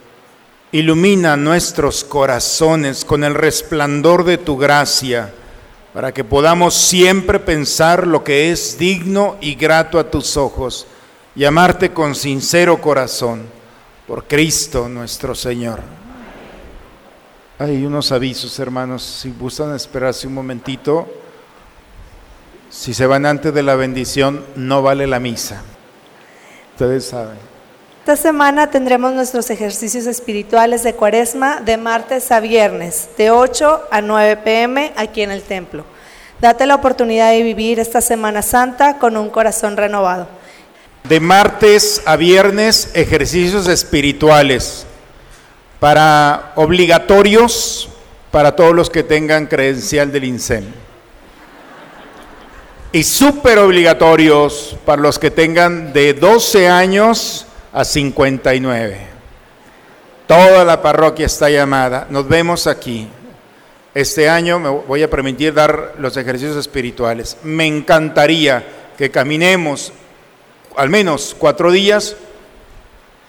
ilumina 0.71 1.35
nuestros 1.35 2.03
corazones 2.03 3.03
con 3.03 3.23
el 3.23 3.35
resplandor 3.35 4.23
de 4.23 4.37
tu 4.37 4.57
gracia 4.57 5.33
para 5.93 6.13
que 6.13 6.23
podamos 6.23 6.73
siempre 6.73 7.39
pensar 7.39 8.07
lo 8.07 8.23
que 8.23 8.51
es 8.51 8.77
digno 8.77 9.37
y 9.41 9.55
grato 9.55 9.99
a 9.99 10.09
tus 10.09 10.37
ojos 10.37 10.87
y 11.35 11.43
amarte 11.43 11.91
con 11.91 12.15
sincero 12.15 12.79
corazón, 12.81 13.43
por 14.07 14.25
Cristo 14.25 14.87
nuestro 14.87 15.35
Señor. 15.35 15.81
Hay 17.59 17.85
unos 17.85 18.11
avisos, 18.11 18.57
hermanos, 18.59 19.03
si 19.03 19.31
gustan 19.31 19.75
esperarse 19.75 20.27
un 20.27 20.33
momentito, 20.33 21.07
si 22.69 22.93
se 22.93 23.05
van 23.05 23.25
antes 23.25 23.53
de 23.53 23.63
la 23.63 23.75
bendición, 23.75 24.45
no 24.55 24.81
vale 24.81 25.05
la 25.05 25.19
misa. 25.19 25.61
Ustedes 26.73 27.05
saben. 27.05 27.50
Esta 28.01 28.15
semana 28.15 28.71
tendremos 28.71 29.13
nuestros 29.13 29.51
ejercicios 29.51 30.07
espirituales 30.07 30.81
de 30.81 30.95
cuaresma 30.95 31.61
de 31.61 31.77
martes 31.77 32.31
a 32.31 32.39
viernes, 32.39 33.09
de 33.15 33.29
8 33.29 33.83
a 33.91 34.01
9 34.01 34.37
pm 34.37 34.91
aquí 34.95 35.21
en 35.21 35.29
el 35.29 35.43
templo. 35.43 35.85
Date 36.39 36.65
la 36.65 36.73
oportunidad 36.73 37.29
de 37.29 37.43
vivir 37.43 37.79
esta 37.79 38.01
Semana 38.01 38.41
Santa 38.41 38.97
con 38.97 39.17
un 39.17 39.29
corazón 39.29 39.77
renovado. 39.77 40.27
De 41.03 41.19
martes 41.19 42.01
a 42.05 42.15
viernes, 42.15 42.89
ejercicios 42.95 43.67
espirituales 43.67 44.87
para 45.79 46.53
obligatorios 46.55 47.87
para 48.31 48.55
todos 48.55 48.73
los 48.73 48.89
que 48.89 49.03
tengan 49.03 49.45
credencial 49.45 50.11
del 50.11 50.23
INSEM. 50.23 50.65
Y 52.93 53.03
súper 53.03 53.59
obligatorios 53.59 54.75
para 54.87 55.03
los 55.03 55.19
que 55.19 55.29
tengan 55.29 55.93
de 55.93 56.15
12 56.15 56.67
años 56.67 57.45
a 57.73 57.83
59. 57.83 59.07
Toda 60.27 60.63
la 60.63 60.81
parroquia 60.81 61.25
está 61.25 61.49
llamada. 61.49 62.07
Nos 62.09 62.27
vemos 62.27 62.67
aquí. 62.67 63.07
Este 63.93 64.29
año 64.29 64.59
me 64.59 64.69
voy 64.69 65.03
a 65.03 65.09
permitir 65.09 65.53
dar 65.53 65.95
los 65.97 66.15
ejercicios 66.15 66.55
espirituales. 66.55 67.37
Me 67.43 67.65
encantaría 67.65 68.63
que 68.97 69.11
caminemos 69.11 69.91
al 70.77 70.89
menos 70.89 71.35
cuatro 71.37 71.71
días 71.71 72.15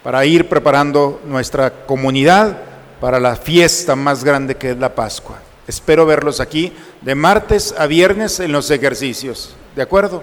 para 0.02 0.24
ir 0.24 0.48
preparando 0.48 1.20
nuestra 1.24 1.70
comunidad 1.86 2.56
para 3.00 3.18
la 3.18 3.34
fiesta 3.34 3.96
más 3.96 4.22
grande 4.22 4.56
que 4.56 4.70
es 4.70 4.76
la 4.76 4.94
Pascua. 4.94 5.40
Espero 5.66 6.06
verlos 6.06 6.40
aquí 6.40 6.72
de 7.00 7.14
martes 7.14 7.74
a 7.76 7.86
viernes 7.86 8.38
en 8.40 8.52
los 8.52 8.70
ejercicios. 8.70 9.56
¿De 9.74 9.82
acuerdo? 9.82 10.22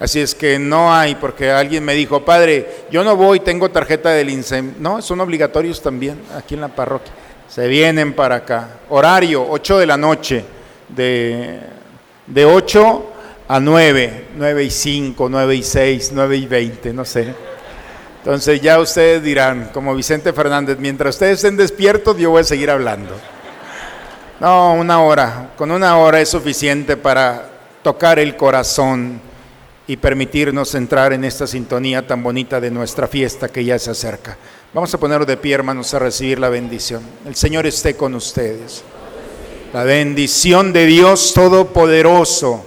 Así 0.00 0.18
es 0.18 0.34
que 0.34 0.58
no 0.58 0.92
hay, 0.92 1.14
porque 1.14 1.50
alguien 1.50 1.84
me 1.84 1.92
dijo, 1.92 2.24
padre, 2.24 2.86
yo 2.90 3.04
no 3.04 3.16
voy, 3.16 3.40
tengo 3.40 3.70
tarjeta 3.70 4.08
del 4.08 4.30
INSEM. 4.30 4.76
No, 4.78 5.02
son 5.02 5.20
obligatorios 5.20 5.82
también 5.82 6.18
aquí 6.34 6.54
en 6.54 6.62
la 6.62 6.68
parroquia. 6.68 7.12
Se 7.46 7.68
vienen 7.68 8.14
para 8.14 8.36
acá. 8.36 8.78
Horario, 8.88 9.46
8 9.46 9.78
de 9.78 9.86
la 9.86 9.98
noche, 9.98 10.42
de, 10.88 11.60
de 12.26 12.44
8 12.46 13.12
a 13.46 13.60
9, 13.60 14.28
9 14.36 14.64
y 14.64 14.70
5, 14.70 15.28
9 15.28 15.54
y 15.54 15.62
6, 15.62 16.12
9 16.14 16.36
y 16.36 16.46
20, 16.46 16.92
no 16.94 17.04
sé. 17.04 17.34
Entonces 18.20 18.58
ya 18.62 18.78
ustedes 18.80 19.22
dirán, 19.22 19.70
como 19.74 19.94
Vicente 19.94 20.32
Fernández, 20.32 20.78
mientras 20.78 21.16
ustedes 21.16 21.38
estén 21.38 21.58
despiertos, 21.58 22.16
yo 22.16 22.30
voy 22.30 22.40
a 22.40 22.44
seguir 22.44 22.70
hablando. 22.70 23.14
No, 24.40 24.72
una 24.72 25.02
hora, 25.02 25.50
con 25.58 25.70
una 25.70 25.98
hora 25.98 26.22
es 26.22 26.30
suficiente 26.30 26.96
para 26.96 27.50
tocar 27.82 28.18
el 28.18 28.36
corazón 28.36 29.28
y 29.90 29.96
permitirnos 29.96 30.76
entrar 30.76 31.12
en 31.12 31.24
esta 31.24 31.48
sintonía 31.48 32.06
tan 32.06 32.22
bonita 32.22 32.60
de 32.60 32.70
nuestra 32.70 33.08
fiesta 33.08 33.48
que 33.48 33.64
ya 33.64 33.76
se 33.76 33.90
acerca. 33.90 34.38
Vamos 34.72 34.94
a 34.94 35.00
ponernos 35.00 35.26
de 35.26 35.36
pie, 35.36 35.54
hermanos, 35.54 35.92
a 35.92 35.98
recibir 35.98 36.38
la 36.38 36.48
bendición. 36.48 37.02
El 37.26 37.34
Señor 37.34 37.66
esté 37.66 37.96
con 37.96 38.14
ustedes. 38.14 38.84
La 39.72 39.82
bendición 39.82 40.72
de 40.72 40.86
Dios 40.86 41.34
Todopoderoso, 41.34 42.64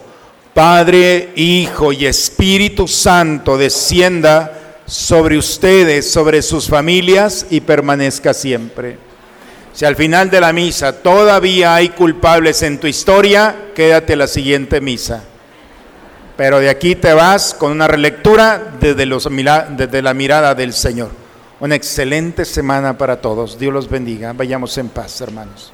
Padre, 0.54 1.32
Hijo 1.38 1.94
y 1.94 2.08
Espíritu 2.08 2.90
Santo, 2.90 3.58
descienda 3.58 4.82
sobre 4.86 5.38
ustedes, 5.38 6.12
sobre 6.12 6.42
sus 6.42 6.68
familias 6.68 7.46
y 7.50 7.62
permanezca 7.62 8.34
siempre. 8.34 8.98
Si 9.72 9.86
al 9.86 9.96
final 9.96 10.30
de 10.30 10.42
la 10.42 10.52
misa 10.52 10.92
todavía 10.92 11.74
hay 11.76 11.88
culpables 11.88 12.64
en 12.64 12.82
tu 12.82 12.88
historia, 12.88 13.70
quédate 13.74 14.18
la 14.18 14.28
siguiente 14.28 14.82
misa. 14.82 15.24
Pero 16.36 16.60
de 16.60 16.70
aquí 16.70 16.96
te 16.96 17.14
vas 17.14 17.54
con 17.54 17.72
una 17.72 17.88
relectura 17.88 18.74
desde, 18.80 19.06
los, 19.06 19.30
desde 19.78 20.02
la 20.02 20.14
mirada 20.14 20.56
del 20.56 20.74
Señor. 20.74 21.12
Una 21.60 21.76
excelente 21.76 22.44
semana 22.46 22.98
para 22.98 23.22
todos. 23.22 23.60
Dios 23.60 23.74
los 23.74 23.90
bendiga. 23.90 24.34
Vayamos 24.34 24.78
en 24.78 24.90
paz, 24.90 25.22
hermanos. 25.22 25.72